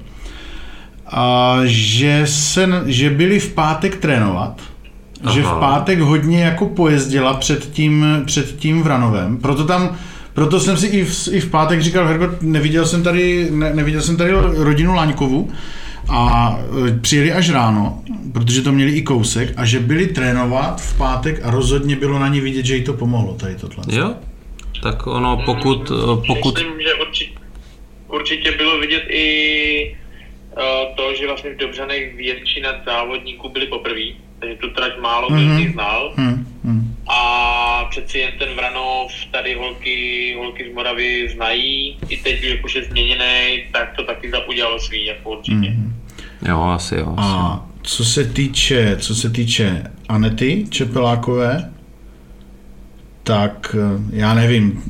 [1.11, 4.61] a že, se, že byli v pátek trénovat,
[5.23, 5.33] Aha.
[5.33, 9.97] že v pátek hodně jako pojezdila před tím, před tím Vranovem, proto tam
[10.33, 14.01] proto jsem si i v, i v pátek říkal, Hergot, neviděl jsem tady, ne, neviděl
[14.01, 15.51] jsem tady rodinu Laňkovu
[16.09, 16.55] a
[16.87, 18.03] e, přijeli až ráno,
[18.33, 22.27] protože to měli i kousek a že byli trénovat v pátek a rozhodně bylo na
[22.27, 23.83] ní vidět, že jí to pomohlo tady tohle.
[23.89, 24.13] Jo,
[24.83, 25.91] tak ono pokud...
[25.91, 26.55] E, pokud...
[26.55, 27.39] Myslím, že určitě,
[28.07, 29.95] určitě bylo vidět i
[30.95, 34.05] to, že vlastně v Dobřanech většina závodníků byli poprvé,
[34.39, 35.73] takže tu trať málo kdo mm-hmm.
[35.73, 36.13] znal.
[36.17, 36.83] Mm-hmm.
[37.07, 42.75] A přeci jen ten Vranov, tady holky, holky z Moravy znají, i teď, jak už
[42.75, 45.55] je změněný, tak to taky udělalo svý, jako určitě.
[45.55, 45.91] Mm-hmm.
[46.49, 47.13] Jo, asi jo.
[47.17, 47.29] Asi.
[47.31, 51.71] A co se týče, co se týče Anety Čepelákové,
[53.23, 54.83] tak eh, já nevím,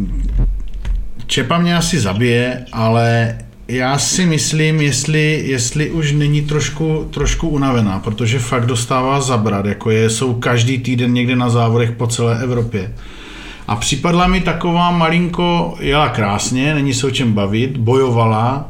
[1.28, 3.38] Čepa mě asi zabije, ale
[3.68, 9.91] já si myslím, jestli, jestli už není trošku, trošku unavená, protože fakt dostává zabrat, jako
[9.91, 12.93] je, jsou každý týden někde na závodech po celé Evropě.
[13.68, 18.70] A připadla mi taková malinko, jela krásně, není se o čem bavit, bojovala,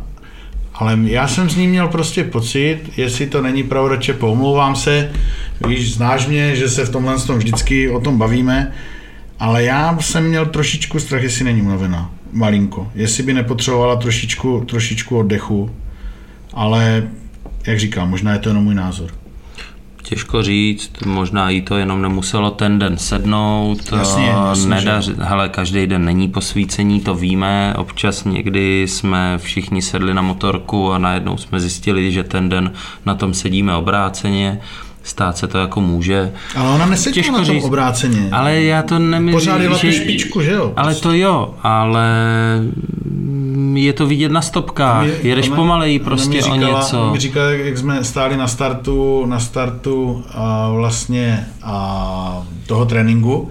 [0.74, 5.12] ale já jsem z ní měl prostě pocit, jestli to není pravda, če pomlouvám se,
[5.68, 8.72] víš, znáš mě, že se v tomhle tom vždycky o tom bavíme,
[9.40, 12.92] ale já jsem měl trošičku strach, jestli není unavená malinko.
[12.96, 15.72] Jestli by nepotřebovala trošičku, trošičku oddechu,
[16.54, 17.10] ale
[17.68, 19.12] jak říkám, možná je to jenom můj názor.
[20.04, 23.92] Těžko říct, možná jí to jenom nemuselo ten den sednout.
[23.92, 27.74] Jasně, jasně Nedař, hele, každý den není posvícení, to víme.
[27.78, 32.74] Občas někdy jsme všichni sedli na motorku a najednou jsme zjistili, že ten den
[33.06, 34.60] na tom sedíme obráceně
[35.04, 36.32] stát se to jako může.
[36.56, 38.30] Ale ona nesedí na tom říct, obráceně.
[38.32, 39.88] Ale já to nemyslím, Pořád jela že...
[39.88, 40.74] tu špičku, že jo?
[40.76, 42.10] Ale to jo, ale
[43.74, 45.04] je to vidět na stopkách.
[45.04, 47.12] Mě, Jedeš ona, pomaleji prostě říkala, o něco.
[47.12, 53.50] Mi říkala, jak jsme stáli na startu, na startu a vlastně a toho tréninku,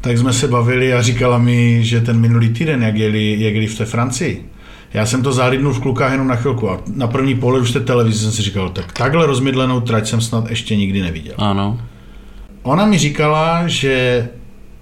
[0.00, 3.66] tak jsme se bavili a říkala mi, že ten minulý týden, jak jeli, jak jeli
[3.66, 4.51] v té Francii,
[4.94, 7.80] já jsem to zahlídnul v klukách jenom na chvilku a na první pohled už té
[7.80, 11.34] televizi jsem si říkal, tak takhle rozmydlenou trať jsem snad ještě nikdy neviděl.
[11.38, 11.80] Ano.
[12.62, 14.28] Ona mi říkala, že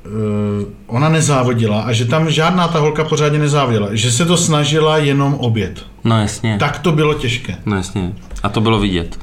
[0.06, 4.98] uh, ona nezávodila a že tam žádná ta holka pořádně nezávodila, že se to snažila
[4.98, 5.86] jenom obět.
[6.04, 6.56] No jasně.
[6.58, 7.56] Tak to bylo těžké.
[7.66, 8.12] No jasně.
[8.42, 9.18] A to bylo vidět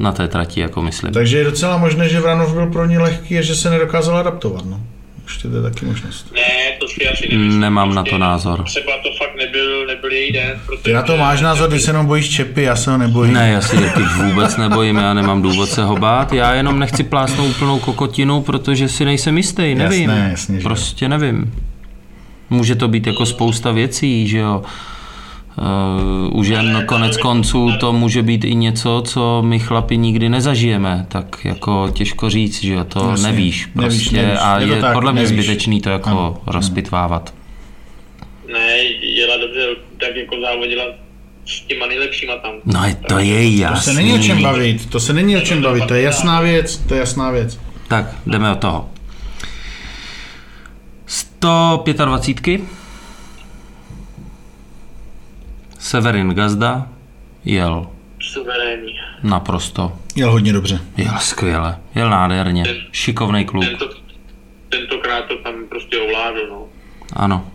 [0.00, 1.12] na té trati, jako myslím.
[1.12, 4.64] Takže je docela možné, že Vranov byl pro ní lehký a že se nedokázal adaptovat.
[4.66, 4.80] No.
[5.30, 6.32] Ještě to je taky možnost.
[6.34, 7.60] Ne, to si asi nemyslím.
[7.60, 8.62] Nemám na to názor.
[8.64, 10.60] Třeba to fakt nebyl, nebyl její den.
[10.82, 13.34] Ty na to máš názor, když se jenom bojíš čepy, já se ho nebojím.
[13.34, 16.32] Ne, já si ty vůbec nebojím, já nemám důvod se ho bát.
[16.32, 20.10] Já jenom nechci plásnout úplnou kokotinu, protože si nejsem jistý, nevím.
[20.10, 21.54] Jasné, jasně, prostě nevím.
[22.50, 24.62] Může to být jako spousta věcí, že jo.
[25.58, 31.06] Uh, už jen konec konců to může být i něco, co my chlapi nikdy nezažijeme,
[31.08, 34.38] tak jako těžko říct, že to Jasně, nevíš prostě nevíš, nevíš.
[34.42, 35.44] a je, je tak, podle mě nevíš.
[35.44, 37.34] zbytečný to jako ano, rozpitvávat.
[38.52, 39.66] Ne, jela dobře,
[40.00, 40.84] tak jako závodila
[41.46, 42.52] s těma nejlepšíma tam.
[42.64, 43.76] No je to je jasný.
[43.76, 46.40] To se není o čem bavit, to se není o čem bavit, to je jasná
[46.40, 47.60] věc, to je jasná věc.
[47.88, 48.90] Tak, jdeme od toho.
[51.06, 52.60] 125.
[55.80, 56.86] Severin Gazda
[57.44, 57.86] jel
[58.20, 58.92] Suverénní.
[59.22, 59.92] naprosto.
[60.16, 60.80] Jel hodně dobře.
[60.96, 63.64] Jel skvěle, jel nádherně, ten, šikovný kluk.
[63.64, 63.88] Tento,
[64.68, 66.64] tentokrát to tam prostě ovládl, no.
[67.12, 67.46] Ano,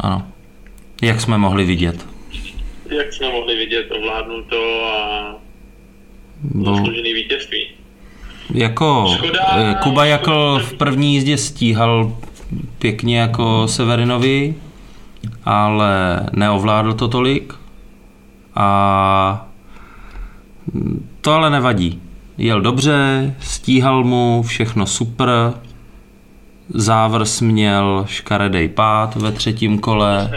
[0.00, 0.26] ano.
[1.02, 2.06] Jak jsme mohli vidět?
[2.90, 5.34] Jak jsme mohli vidět, ovládnul to a
[6.64, 7.66] zasloužený vítězství.
[8.54, 12.16] Jako škoda, eh, Kuba Jakl v první jízdě stíhal
[12.78, 14.54] pěkně jako Severinovi,
[15.44, 17.54] ale neovládl to tolik.
[18.54, 19.46] A
[21.20, 22.02] to ale nevadí.
[22.38, 25.28] Jel dobře, stíhal mu, všechno super.
[26.68, 30.30] Závrs měl škaredej pád ve třetím kole.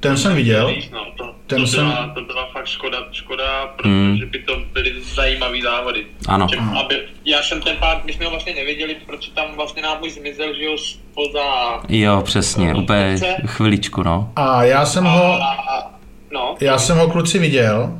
[0.00, 0.74] Ten jsem viděl.
[0.92, 1.86] No, to, ten to, jsem...
[1.86, 4.18] byla, to byla fakt škoda, škoda protože hmm.
[4.30, 6.06] by to byly zajímavý závody.
[6.28, 6.46] Ano.
[6.50, 10.02] Že, aby, já jsem ten pád, my jsme ho vlastně nevěděli, protože tam vlastně nám
[10.02, 11.42] už zmizel, že jo, spoza...
[11.88, 13.16] Jo, přesně, úplně
[13.46, 14.32] chviličku, no.
[14.36, 15.42] A já jsem ho...
[15.42, 15.92] A, a,
[16.32, 16.54] No.
[16.60, 17.92] Já jsem ho kluci viděl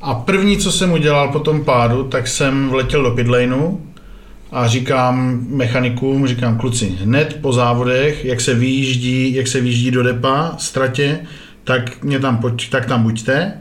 [0.00, 3.80] A první, co jsem udělal po tom pádu, tak jsem vletěl do pitlaneu
[4.52, 10.02] a říkám mechanikům, říkám kluci, hned po závodech, jak se vyjíždí, jak se vyjíždí do
[10.02, 11.20] depa, ztratě,
[11.64, 13.52] tak, mě tam, pojď, tak tam buďte.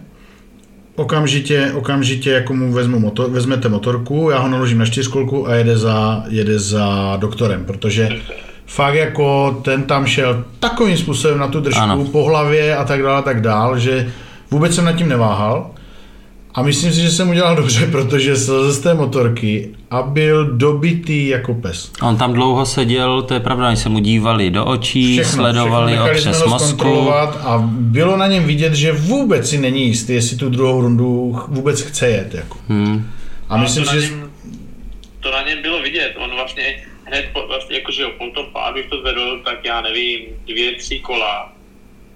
[0.95, 5.77] Okamžitě, okamžitě jako mu vezmu motor, vezmete motorku, já ho naložím na čtyřkolku a jede
[5.77, 8.09] za, jede za doktorem, protože
[8.75, 12.05] fakt jako ten tam šel takovým způsobem na tu držku, Ano.
[12.05, 14.11] po hlavě a tak dále, a tak dál, že
[14.51, 15.71] vůbec jsem nad tím neváhal.
[16.53, 21.27] A myslím si, že jsem udělal dobře, protože slezl z té motorky a byl dobitý
[21.27, 21.91] jako pes.
[22.01, 26.11] On tam dlouho seděl, to je pravda, oni se mu dívali do očí, sledovali všechno.
[26.11, 27.11] Otřes jsme ho mozku.
[27.13, 31.81] a bylo na něm vidět, že vůbec si není jistý, jestli tu druhou rundu vůbec
[31.81, 32.33] chce jet.
[32.33, 32.57] Jako.
[32.69, 33.07] Hmm.
[33.49, 34.29] A myslím to, si, na že něm,
[35.19, 36.13] to na něm bylo vidět.
[36.23, 36.63] On vlastně
[37.11, 40.75] hned po, vlastně jakože jo, po tom pádu, když to zvedl, tak já nevím, dvě,
[40.75, 41.53] tři kola.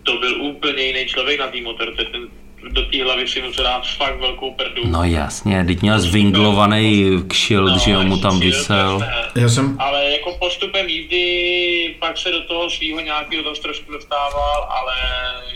[0.04, 2.06] To byl úplně jiný člověk na té motorce.
[2.06, 2.28] Ten
[2.72, 4.82] do té hlavy si musel dát fakt velkou prdu.
[4.86, 9.02] No jasně, teď měl zvinglovaný kšilt, že jo, mu tam vysel.
[9.36, 14.68] já jsem, Ale jako postupem jízdy pak se do toho svého nějakého zase trošku dostával,
[14.70, 14.94] ale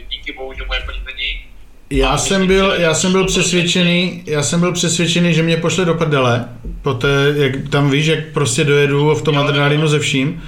[0.09, 1.41] díky bohu, že mu jako nic není.
[1.91, 5.93] Já jsem byl, já jsem byl přesvědčený, já jsem byl přesvědčený, že mě pošle do
[5.93, 6.45] prdele,
[6.81, 10.41] poté, jak tam víš, jak prostě dojedu v tom adrenalinu ze vším.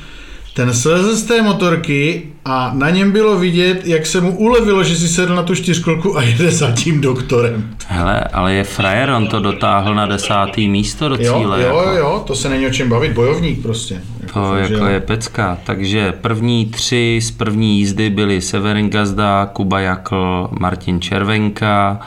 [0.54, 4.96] Ten slezl z té motorky a na něm bylo vidět, jak se mu ulevilo, že
[4.96, 7.70] si sedl na tu čtyřkolku a jede za tím doktorem.
[7.88, 11.62] Hele, ale je frajer, on to dotáhl na desátý místo do Jo, cíle.
[11.64, 11.98] jo, jako.
[11.98, 14.02] jo, to se není o čem bavit, bojovník prostě.
[14.34, 14.86] To fakt, jako jo.
[14.86, 15.58] je pecka.
[15.64, 22.00] Takže první tři z první jízdy byli Severin Gazda, Kuba Jakl, Martin Červenka.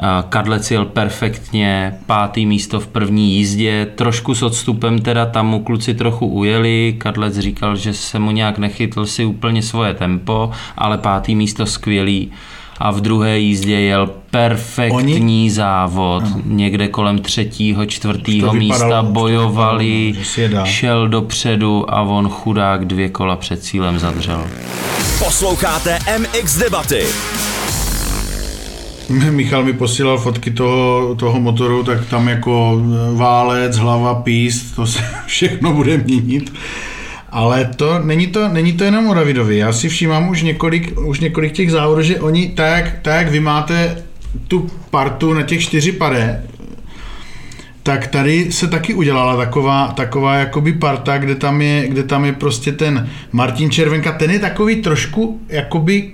[0.00, 5.60] A Kadlec jel perfektně, pátý místo v první jízdě, trošku s odstupem teda tam mu
[5.60, 10.98] kluci trochu ujeli, Kadlec říkal, že se mu nějak nechytl si úplně svoje tempo, ale
[10.98, 12.30] pátý místo skvělý
[12.78, 14.94] a v druhé jízdě jel perfektní
[15.42, 20.64] Oni- závod, někde kolem třetího, čtvrtého vypadalo- místa bojovali, vypadalo, dá.
[20.70, 24.44] šel dopředu a on chudák dvě kola před cílem zadřel.
[25.18, 27.04] Posloucháte MX Debaty.
[29.30, 32.82] Michal mi posílal fotky toho, toho motoru, tak tam jako
[33.14, 36.52] válec, hlava, píst, to se všechno bude měnit.
[37.30, 39.56] Ale to není to, není to jenom o Davidovi.
[39.56, 44.02] Já si všímám už několik, už několik těch závodů, že oni, tak, tak vy máte
[44.48, 46.42] tu partu na těch čtyři pade,
[47.82, 52.32] tak tady se taky udělala taková, taková jakoby parta, kde tam, je, kde tam je
[52.32, 56.12] prostě ten Martin Červenka, ten je takový trošku jakoby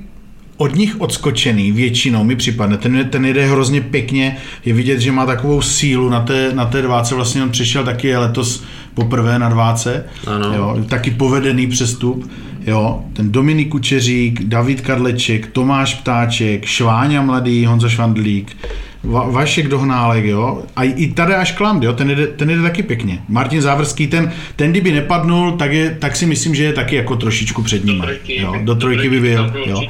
[0.56, 2.76] od nich odskočený většinou mi připadne.
[2.76, 6.82] Ten, ten jede hrozně pěkně, je vidět, že má takovou sílu na té, na té
[6.82, 10.54] dváce, vlastně on přišel taky letos poprvé na dváce, Ano.
[10.54, 12.30] jo, taky povedený přestup,
[12.66, 18.56] jo, ten Dominik Kučeřík, David Kadleček, Tomáš Ptáček, Šváňa Mladý, Honza Švandlík,
[19.04, 22.82] Va- Vašek Dohnálek, jo, a i- tady až Kland, jo, ten jede, ten jede taky
[22.82, 23.18] pěkně.
[23.28, 27.16] Martin Závrský, ten, ten kdyby nepadnul, tak, je, tak si myslím, že je taky jako
[27.16, 28.00] trošičku před ním.
[28.02, 29.82] trojky Jo, do do trojky by byl, jo.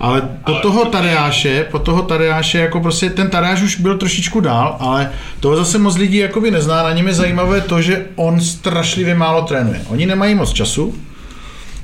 [0.00, 4.76] Ale po toho Tadeáše, po toho Tadeáše, jako prostě ten Tadeáš už byl trošičku dál,
[4.80, 5.10] ale
[5.40, 6.82] toho zase moc lidí jakoby nezná.
[6.82, 9.80] Na něm je zajímavé to, že on strašlivě málo trénuje.
[9.88, 10.94] Oni nemají moc času,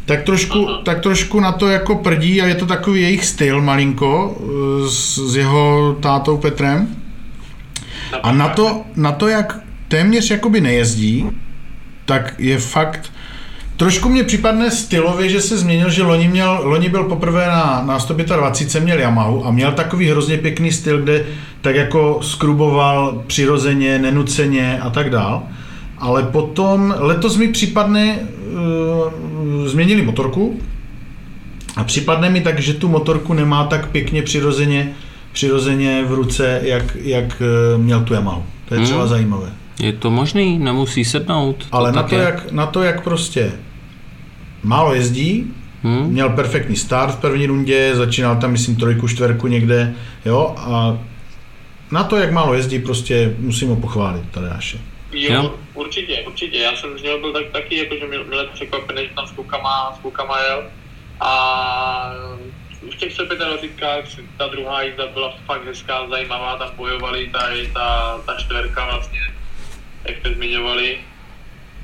[0.08, 4.36] tak trošku, tak trošku na to jako prdí a je to takový jejich styl malinko
[4.40, 6.96] eh, s, s jeho tátou Petrem.
[8.22, 11.30] A na to, na to, jak téměř jakoby nejezdí,
[12.04, 13.12] tak je fakt...
[13.76, 17.98] Trošku mě připadne stylově, že se změnil, že loni, měl, loni byl poprvé na, na
[17.98, 21.26] 125, měl Yamahu a měl takový hrozně pěkný styl, kde
[21.60, 25.42] tak jako skruboval přirozeně, nenuceně a tak dál.
[26.00, 30.60] Ale potom letos mi připadne, uh, změnili motorku
[31.76, 34.92] a připadne mi tak, že tu motorku nemá tak pěkně přirozeně,
[35.32, 38.44] přirozeně v ruce, jak, jak eh, měl tu Yamahu.
[38.68, 39.08] To je třeba Hmm.
[39.08, 39.52] zajímavé.
[39.80, 41.66] Je to možný, nemusí sednout.
[41.72, 42.22] Ale na tak to, je.
[42.22, 43.52] jak, na to, jak prostě
[44.62, 45.44] málo jezdí,
[45.82, 46.06] Hmm?
[46.06, 49.94] měl perfektní start v první rundě, začínal tam, myslím, trojku, čtverku někde,
[50.24, 50.98] jo, a
[51.92, 54.78] na to, jak málo jezdí, prostě musím ho pochválit, Tadeáše.
[55.12, 55.58] Jo, Jo.
[55.74, 56.58] určitě, určitě.
[56.58, 59.92] Já jsem z něho byl tak, taky jakože mil, milé překvapený, že tam s klukama,
[59.96, 60.70] s klukama jel.
[61.20, 62.12] A
[62.92, 68.34] v těch 25 ta druhá jízda byla fakt hezká, zajímavá, tam bojovali ta, ta, ta
[68.34, 69.20] čtverka vlastně,
[70.04, 70.98] jak jste zmiňovali.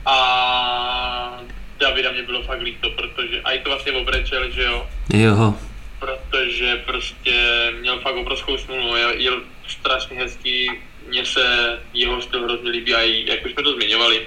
[0.06, 1.38] A
[1.80, 5.54] Davida mě bylo fakt líto, protože, a i to vlastně obrečel, že jo, Jo,
[5.98, 7.34] protože prostě
[7.80, 10.70] měl fakt obrovskou smůlu, jel, jel strašně hezký,
[11.08, 14.26] mně se jeho styl hrozně líbí a i, jak už jsme to zmiňovali,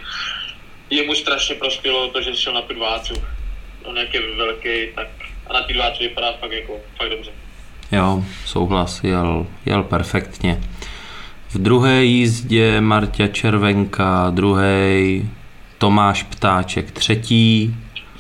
[0.89, 3.13] jemu strašně prospělo to, že šel na tu dvácu.
[3.83, 5.07] On jak je velký, tak
[5.47, 7.31] a na ty dvácu vypadá fakt jako, fakt dobře.
[7.91, 10.61] jo, souhlas, jel, jel perfektně.
[11.49, 15.29] V druhé jízdě Marta Červenka, druhý
[15.77, 17.75] Tomáš Ptáček třetí,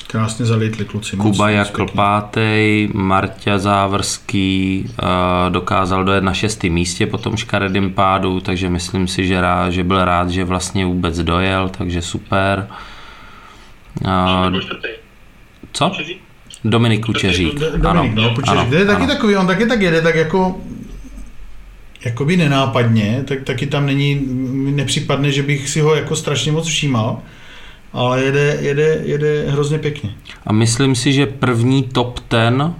[0.07, 1.17] Krásně zalítli kluci.
[1.17, 5.09] Kuba Jakl pátý, Marta Závrský uh,
[5.49, 9.83] dokázal dojet na šestém místě po tom škaredým pádu, takže myslím si, že, rád, že
[9.83, 12.67] byl rád, že vlastně vůbec dojel, takže super.
[14.05, 14.87] Uh, čtvrtý.
[15.73, 15.91] co?
[16.63, 17.59] Dominik Kučeřík.
[17.77, 19.13] Dominik, no, Kučeřík, ano, kde je taky ano.
[19.13, 20.61] takový, on taky tak jede, tak jako
[22.05, 24.21] jakoby nenápadně, tak taky tam není,
[24.75, 27.21] nepřipadne, že bych si ho jako strašně moc všímal,
[27.93, 30.09] ale jede, jede, jede hrozně pěkně.
[30.45, 32.71] A myslím si, že první top ten uh,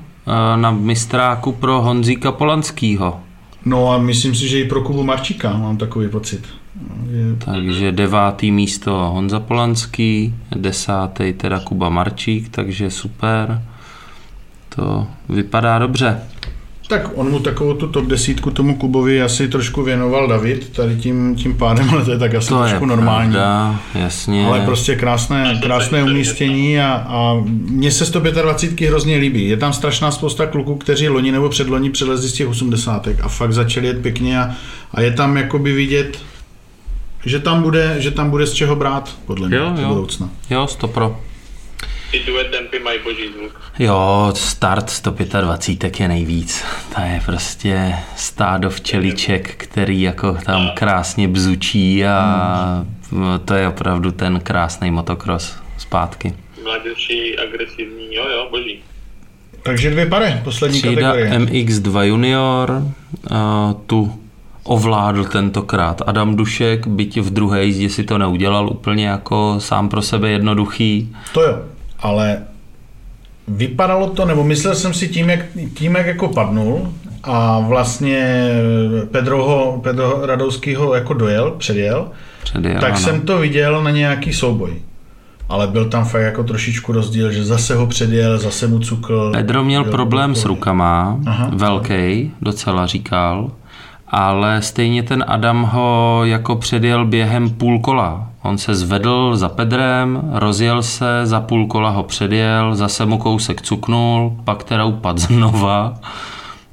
[0.55, 3.20] na mistráku pro Honzíka Polanskýho.
[3.66, 6.47] No a myslím si, že i pro Kubu Marčíka mám takový pocit.
[7.10, 13.62] Je, Takže devátý místo Honza Polanský, desátý teda Kuba Marčík, takže super.
[14.76, 16.22] To vypadá dobře.
[16.88, 21.35] Tak on mu takovou tu top desítku tomu Kubovi asi trošku věnoval David, tady tím,
[21.35, 23.31] tím pádem, ale to je tak asi To je trošku normální.
[23.31, 24.45] pravda, jasně.
[24.45, 29.49] Ale prostě krásné, krásné umístění a, a mně se 125 hrozně líbí.
[29.49, 33.53] Je tam strašná spousta kluků, kteří loni nebo předloni přelezli z těch 80 a fakt
[33.53, 34.51] začali jet pěkně a,
[34.91, 36.19] a je tam jakoby vidět,
[37.25, 39.88] že tam bude, že tam bude z čeho brát, podle mě, Jo, do jo.
[39.89, 40.29] budoucna.
[40.49, 41.19] Jo, stopro.
[42.12, 43.62] Ty duet tempy mají boží zvuk.
[43.80, 46.64] Jo, start 125 je nejvíc.
[46.95, 52.86] To je prostě stádo včeliček, který jako tam krásně bzučí a
[53.45, 56.34] to je opravdu ten krásný motocross zpátky.
[56.64, 58.80] Mladější, agresivní, jo, jo, boží.
[59.64, 61.39] Takže dvě pary, poslední Třída kategorie.
[61.39, 62.84] MX2 Junior,
[63.32, 64.20] a tu
[64.64, 70.01] ovládl tentokrát Adam Dušek, byť v druhé jízdě si to neudělal úplně jako sám pro
[70.01, 71.16] sebe jednoduchý.
[71.34, 71.60] To jo,
[72.00, 72.38] ale
[73.48, 75.39] vypadalo to, nebo myslel jsem si tím, jak,
[75.74, 76.93] tím, jak jako padnul
[77.24, 78.50] a vlastně
[79.12, 82.08] Pedro, ho, Pedro Radouský ho jako dojel, předjel,
[82.43, 83.00] Předjel, tak ano.
[83.00, 84.72] jsem to viděl na nějaký souboj.
[85.50, 89.32] Ale byl tam fakt jako trošičku rozdíl, že zase ho předjel, zase mu cukl.
[89.32, 91.50] Pedro měl problém s rukama, Aha.
[91.54, 93.52] velký, docela říkal,
[94.08, 98.30] ale stejně ten Adam ho jako předjel během půl kola.
[98.48, 103.62] On se zvedl za Pedrem, rozjel se, za půl kola ho předjel, zase mu kousek
[103.62, 105.93] cuknul, pak teda upadl znova,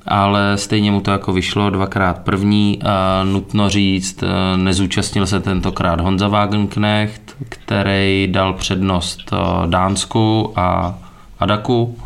[0.06, 2.82] ale stejně mu to jako vyšlo dvakrát první.
[2.82, 10.94] A nutno říct, eh, nezúčastnil se tentokrát Honza Wagenknecht, který dal přednost eh, Dánsku a
[11.40, 11.98] Adaku.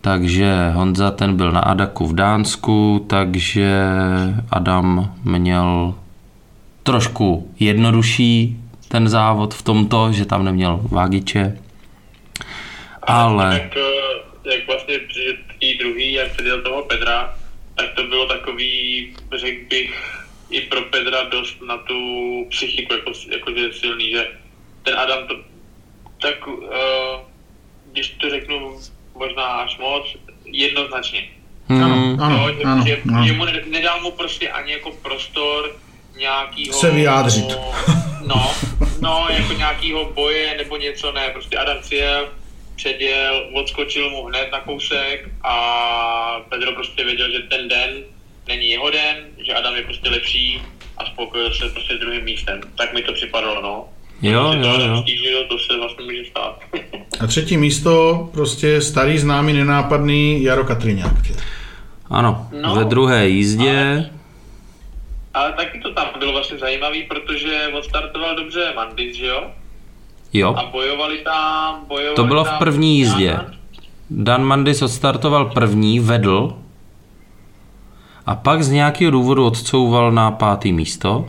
[0.00, 3.88] Takže Honza ten byl na Adaku v Dánsku, takže
[4.50, 5.94] Adam měl
[6.86, 8.56] trošku jednodušší
[8.88, 11.58] ten závod v tomto, že tam neměl vágiče.
[13.02, 17.34] Ale Tak eh, jak vlastně při tý druhý, jak předjel toho Pedra,
[17.74, 19.92] tak to bylo takový, řekl bych,
[20.50, 21.98] i pro Pedra dost na tu
[22.50, 24.28] psychiku, jako, jakože silný, že
[24.82, 25.34] ten Adam to,
[26.22, 26.62] tak uh,
[27.92, 28.78] když to řeknu
[29.14, 31.28] možná až moc, jednoznačně.
[31.68, 33.26] Ano, hmm, ano, Jo, že, ano, že, ano.
[33.26, 35.76] že mu ne- nedal mu prostě ani jako prostor
[36.16, 36.74] nějakýho...
[36.74, 37.58] Se vyjádřit.
[38.26, 38.50] No,
[39.00, 42.28] no, jako nějakýho boje nebo něco, ne, prostě Adam přijel,
[42.76, 47.90] předjel, odskočil mu hned na kousek a Pedro prostě věděl, že ten den
[48.48, 50.62] není jeho den, že Adam je prostě lepší
[50.98, 52.60] a spokojil se prostě s druhým místem.
[52.78, 53.88] Tak mi to připadalo, no.
[54.22, 55.02] Jo, jo, jo.
[55.02, 56.60] stížil, to se vlastně může stát.
[57.20, 61.12] A třetí místo, prostě starý, známý, nenápadný Jaro Katriňák.
[62.10, 64.10] ano, No, ve druhé jízdě, Ale
[65.56, 69.50] taky to tam bylo vlastně zajímavý, protože odstartoval dobře Mandis, že jo?
[70.32, 73.38] jo, A bojovali tam, bojovali to bylo v tam první jízdě.
[74.10, 76.58] Dan Mandis odstartoval první, vedl
[78.26, 81.28] a pak z nějakého důvodu odcouval na pátý místo.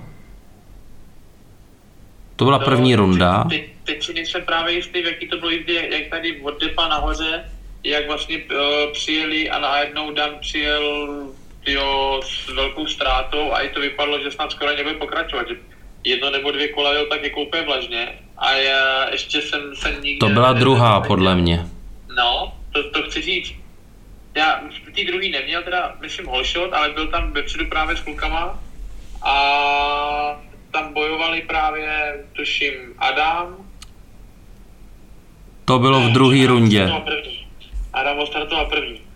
[2.36, 3.46] To byla první No, runda.
[3.50, 6.88] Teď, teď si nejsem právě jistý, v jaký to bylo jízdě, jak tady od depa
[6.88, 7.52] nahoře,
[7.84, 10.84] jak vlastně uh, přijeli a najednou Dan přijel
[11.68, 15.48] tyjo, s velkou ztrátou a i to vypadalo, že snad skoro nebude pokračovat.
[16.04, 18.08] Jedno nebo dvě kola jel tak jako úplně vlažně
[18.38, 20.28] a já ještě jsem se nikde...
[20.28, 21.66] To byla druhá, podle mě.
[22.18, 23.54] No, to, to chci říct.
[24.36, 28.60] Já v té druhý neměl teda, myslím, holshot, ale byl tam vepředu právě s klukama
[29.22, 29.36] a
[30.72, 33.56] tam bojovali právě, tuším, Adam.
[35.66, 36.92] To bylo v druhé rundě.
[37.94, 39.07] Adam startoval první.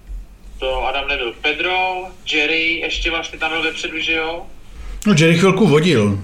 [0.62, 1.34] To Adam nebyl.
[1.42, 2.04] Pedro,
[2.34, 4.42] Jerry, ještě vlastně tam byl vepředu, že jo?
[5.08, 6.20] No Jerry chvilku vodil.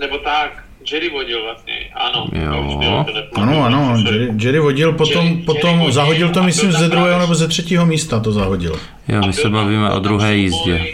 [0.00, 2.28] Nebo tak, Jerry vodil vlastně, ano.
[2.32, 3.04] Jo.
[3.14, 3.24] nepamatuju.
[3.34, 7.20] Ano, ano, Jerry, Jerry vodil, potom, Jerry- potom Jerry vodil zahodil to, myslím, ze druhého
[7.20, 8.80] nebo ze třetího místa to zahodil.
[9.08, 10.86] Jo, my se bavíme o druhé souboj- jízdě.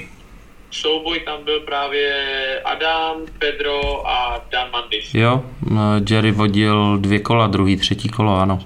[0.71, 2.13] souboj tam byl právě
[2.65, 5.15] Adam, Pedro a Dan Mandis.
[5.15, 8.59] Jo, no, Jerry vodil dvě kola, druhý, třetí kolo, ano.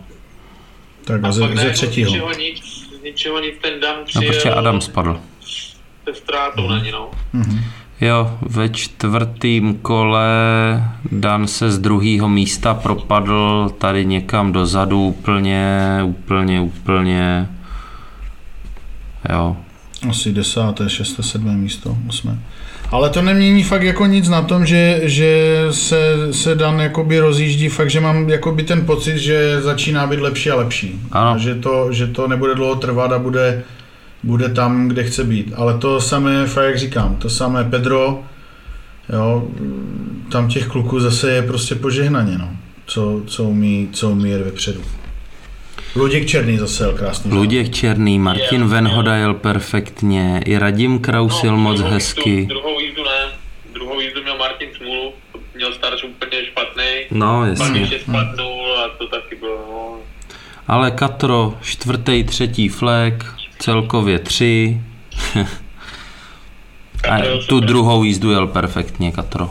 [1.05, 2.33] Tak a ze, ze třetího.
[2.39, 5.21] nic, z ničeho nic ten Dan No přijel prostě Adam spadl.
[6.05, 7.11] se ztrátou na ně, no.
[8.01, 10.29] Jo, ve čtvrtém kole
[11.13, 17.49] Dan se z druhého místa propadl tady někam dozadu úplně, úplně, úplně.
[19.33, 19.57] Jo,
[20.11, 22.39] Asi desáté, šesté, sedmé místo, osmé.
[22.93, 27.69] Ale to nemění fakt jako nic na tom, že, že se, se Dan jakoby rozjíždí,
[27.69, 31.01] fakt, že mám jakoby ten pocit, že začíná být lepší a lepší.
[31.11, 31.31] Ano.
[31.31, 33.63] A že to, že to nebude dlouho trvat a bude,
[34.23, 35.53] bude tam, kde chce být.
[35.57, 38.23] Ale to samé, fakt jak říkám, to samé Pedro,
[39.13, 39.49] jo,
[40.33, 42.49] tam těch kluků zase je prostě požehnaně, no.
[42.87, 44.81] Co, co, umí, co umí jet vepředu.
[45.95, 47.33] Luděk Černý zase jel krásný.
[47.33, 52.31] Luděk Černý, Martin Jel, Venhoda jel perfektně, i Radim Kraus jel moc No, druhou hezky.
[52.31, 53.33] Jízdu, druhou jízdu ne,
[53.75, 55.13] druhou jízdu měl Martin smůlu,
[55.55, 56.85] měl starč úplně špatný.
[57.11, 57.81] No, Pak jasně.
[57.81, 59.99] ještě spadnul a to taky bylo, no.
[60.69, 64.81] Ale Katro, čtvrtý, třetí flag, celkově tři.
[67.11, 67.19] A
[67.49, 69.51] tu druhou jízdu jel perfektně, Katro.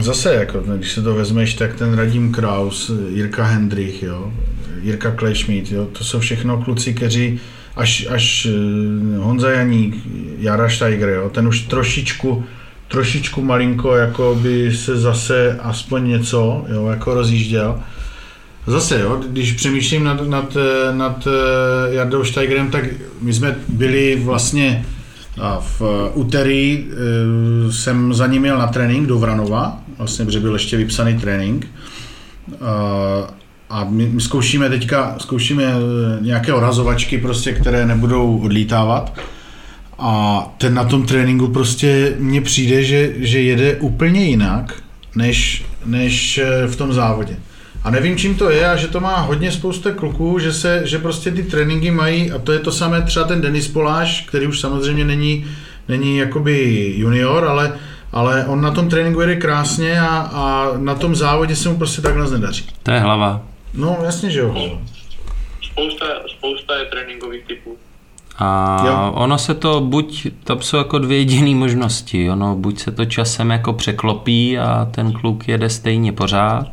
[0.00, 4.32] Zase, jako, když se to vezmeš, tak ten Radim Kraus, Jirka Hendrich, jo,
[4.82, 7.40] Jirka Klešmít, jo, to jsou všechno kluci, kteří
[7.76, 9.96] až, až eh, Honza Janík,
[10.38, 12.44] Jara Steiger, jo, ten už trošičku,
[12.88, 17.80] trošičku malinko jako by se zase aspoň něco, jo, jako rozjížděl.
[18.66, 22.84] Zase, jo, když přemýšlím nad, nad, eh, nad eh, Jardou Steigerem, tak
[23.20, 24.84] my jsme byli vlastně
[25.40, 30.40] a v eh, úterý eh, jsem za ním jel na trénink do Vranova, vlastně, protože
[30.40, 31.66] byl ještě vypsaný trénink.
[32.60, 33.34] A-
[33.70, 35.76] A my, my zkoušíme teďka, zkoušíme eh,
[36.22, 39.18] nějaké orazovačky, prostě, které nebudou odlítávat.
[39.98, 44.74] A ten na tom tréninku prostě mně přijde, že, že jede úplně jinak,
[45.16, 47.36] než, než eh, v tom závodě.
[47.86, 50.98] A nevím, čím to je, a že to má hodně spousta kluků, že, se, že
[50.98, 54.60] prostě ty tréninky mají, a to je to samé třeba ten Denis Poláš, který už
[54.60, 55.46] samozřejmě není,
[55.88, 57.72] není jakoby junior, ale,
[58.12, 62.02] ale on na tom tréninku jede krásně a, a na tom závodě se mu prostě
[62.02, 62.64] takhle nedaří.
[62.82, 63.42] To je hlava.
[63.74, 64.78] No jasně, že jo.
[65.72, 66.06] Spousta,
[66.38, 67.76] spousta je tréninkových typů.
[68.38, 69.12] A Jo.
[69.14, 73.50] ono se to buď, tam jsou jako dvě jediné možnosti, ono buď se to časem
[73.50, 76.66] jako překlopí a ten kluk jede stejně pořád,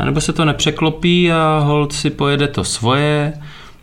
[0.00, 3.32] anebo se to nepřeklopí a hold si pojede to svoje,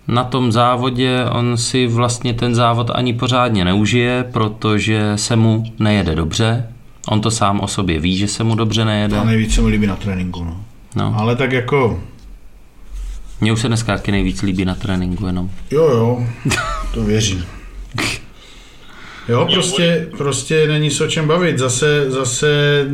[0.07, 6.15] na tom závodě on si vlastně ten závod ani pořádně neužije, protože se mu nejede
[6.15, 6.67] dobře,
[7.07, 9.17] on to sám o sobě ví, že se mu dobře nejede.
[9.17, 10.57] A nejvíc se mi líbí na tréninku, no.
[10.95, 11.15] No.
[11.17, 11.99] Ale tak jako,
[13.41, 15.49] Mně už se dneska taky nejvíc líbí na tréninku jenom.
[15.71, 16.23] jo jo,
[16.93, 17.45] to věřím.
[19.29, 21.57] Jo, prostě, prostě není se o čem bavit.
[21.59, 22.85] Zase, zase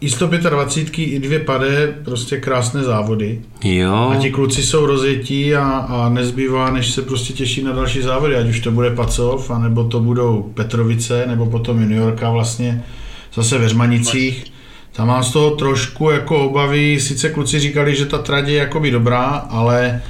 [0.00, 3.40] i 125, i dvě pade, prostě krásné závody.
[3.64, 8.02] Jo, A ti kluci jsou rozjetí a, a nezbývá, než se prostě těší na další
[8.02, 12.84] závody, ať už to bude Pacov, anebo to budou Petrovice, nebo potom juniorka vlastně
[13.34, 14.44] zase ve Řmanicích.
[14.92, 18.90] Tam mám z toho trošku jako obavy, sice kluci říkali, že ta trať je jakoby
[18.90, 20.02] dobrá, ale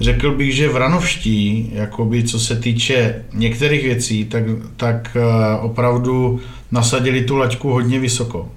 [0.00, 4.44] řekl bych, že vranovští, jakoby co se týče některých věcí, tak,
[4.76, 6.40] tak eh, opravdu
[6.70, 8.48] nasadili tu laťku hodně vysoko.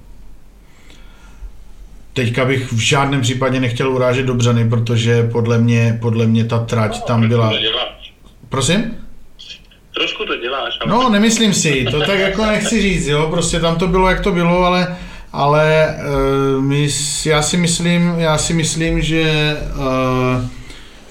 [2.12, 7.04] Teďka bych v žádném případě nechtěl urážet Dobřany, protože podle mě, podle mě ta trať
[7.04, 7.52] tam byla...
[8.48, 8.96] Prosím?
[9.94, 13.76] Trošku to děláš, ale No, nemyslím si, to tak jako nechci říct, jo, prostě tam
[13.76, 14.96] to bylo, jak to bylo, ale,
[15.32, 15.96] ale
[16.56, 16.88] uh, my,
[17.26, 20.44] já si myslím, já si myslím, že uh,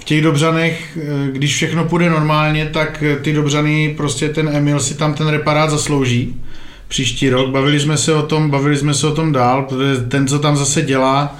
[0.04, 4.80] v těch Dobřanech, eh, když všechno půjde normálně, tak eh, ty Dobřany, prostě ten Emil
[4.80, 6.42] si tam ten reparát zaslouží
[6.88, 7.50] příští rok.
[7.50, 10.56] Bavili jsme se o tom, bavili jsme se o tom dál, protože ten, co tam
[10.58, 11.36] zase dělá,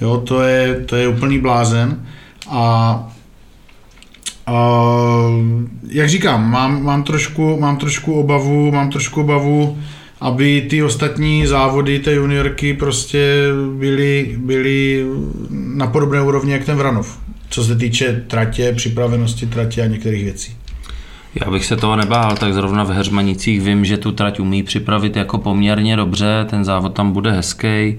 [0.00, 2.06] jo, to je, to je úplný blázen.
[2.50, 3.12] A
[4.48, 9.78] Uh, jak říkám, mám, mám, trošku, mám trošku obavu, mám trošku obavu,
[10.20, 13.44] aby ty ostatní závody té juniorky prostě
[13.78, 15.06] byly, byly
[15.50, 17.18] na podobné úrovni jak ten Vranov,
[17.50, 20.56] co se týče tratě, připravenosti tratě a některých věcí.
[21.44, 25.16] Já bych se toho nebál, tak zrovna v Heřmanicích vím, že tu trať umí připravit
[25.16, 27.98] jako poměrně dobře, ten závod tam bude hezký.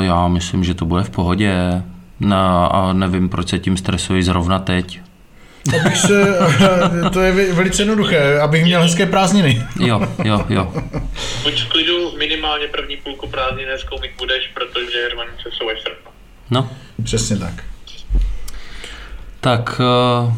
[0.00, 1.82] Já myslím, že to bude v pohodě.
[2.20, 5.00] No, a nevím, proč se tím stresuji zrovna teď.
[5.80, 6.38] Abych se,
[7.12, 9.62] to je ve- velice jednoduché, abych měl hezké prázdniny.
[9.80, 10.72] Jo, jo, jo.
[11.42, 16.11] buď v klidu minimálně první půlku prázdnin nezkoumit budeš, protože Hermanice jsou až srpna.
[16.52, 16.68] No,
[17.04, 17.64] Přesně tak.
[19.40, 20.32] tak eh,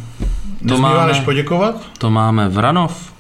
[0.59, 1.75] to Nezbývá než máme, poděkovat?
[1.99, 3.15] to máme Vranov.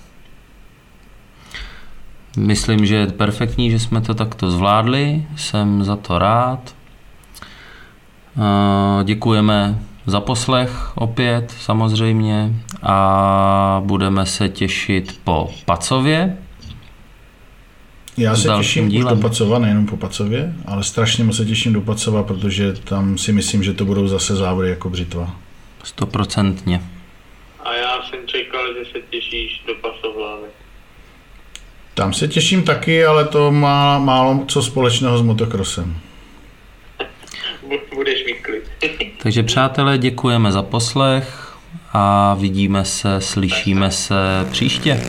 [2.36, 5.26] Myslím, že je perfektní, že jsme to takto zvládli.
[5.36, 6.74] Jsem za to rád.
[8.36, 12.52] Eh, děkujeme za poslech opět samozřejmě
[12.82, 16.36] a budeme se těšit po Pacově.
[18.16, 19.06] Já se těším dílem.
[19.06, 23.18] už do Pacova, nejenom po Pacově, ale strašně moc se těším do Pacova, protože tam
[23.18, 25.36] si myslím, že to budou zase závody jako břitva.
[25.84, 26.80] Stoprocentně.
[27.64, 30.46] A já jsem čekal, že se těšíš do Pasovlávy.
[31.94, 35.96] Tam se těším taky, ale to má málo co společného s motokrosem.
[37.94, 38.64] Budeš mít klid.
[39.22, 41.56] Takže přátelé, děkujeme za poslech
[41.92, 44.14] a vidíme se, slyšíme se
[44.50, 45.00] příště.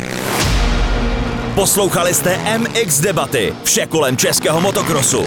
[1.56, 5.26] Poslouchali jste MX Debaty, vše kolem českého motokrosu.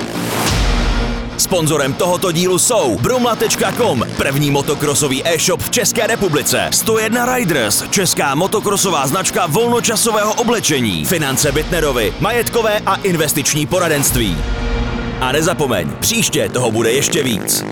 [1.39, 6.69] Sponzorem tohoto dílu jsou Brumla.com, první motokrosový e-shop v České republice.
[6.73, 11.05] 101 Riders, česká motokrosová značka volnočasového oblečení.
[11.05, 14.37] Finance Bitnerovi, majetkové a investiční poradenství.
[15.21, 17.65] A nezapomeň, příště toho bude ještě víc.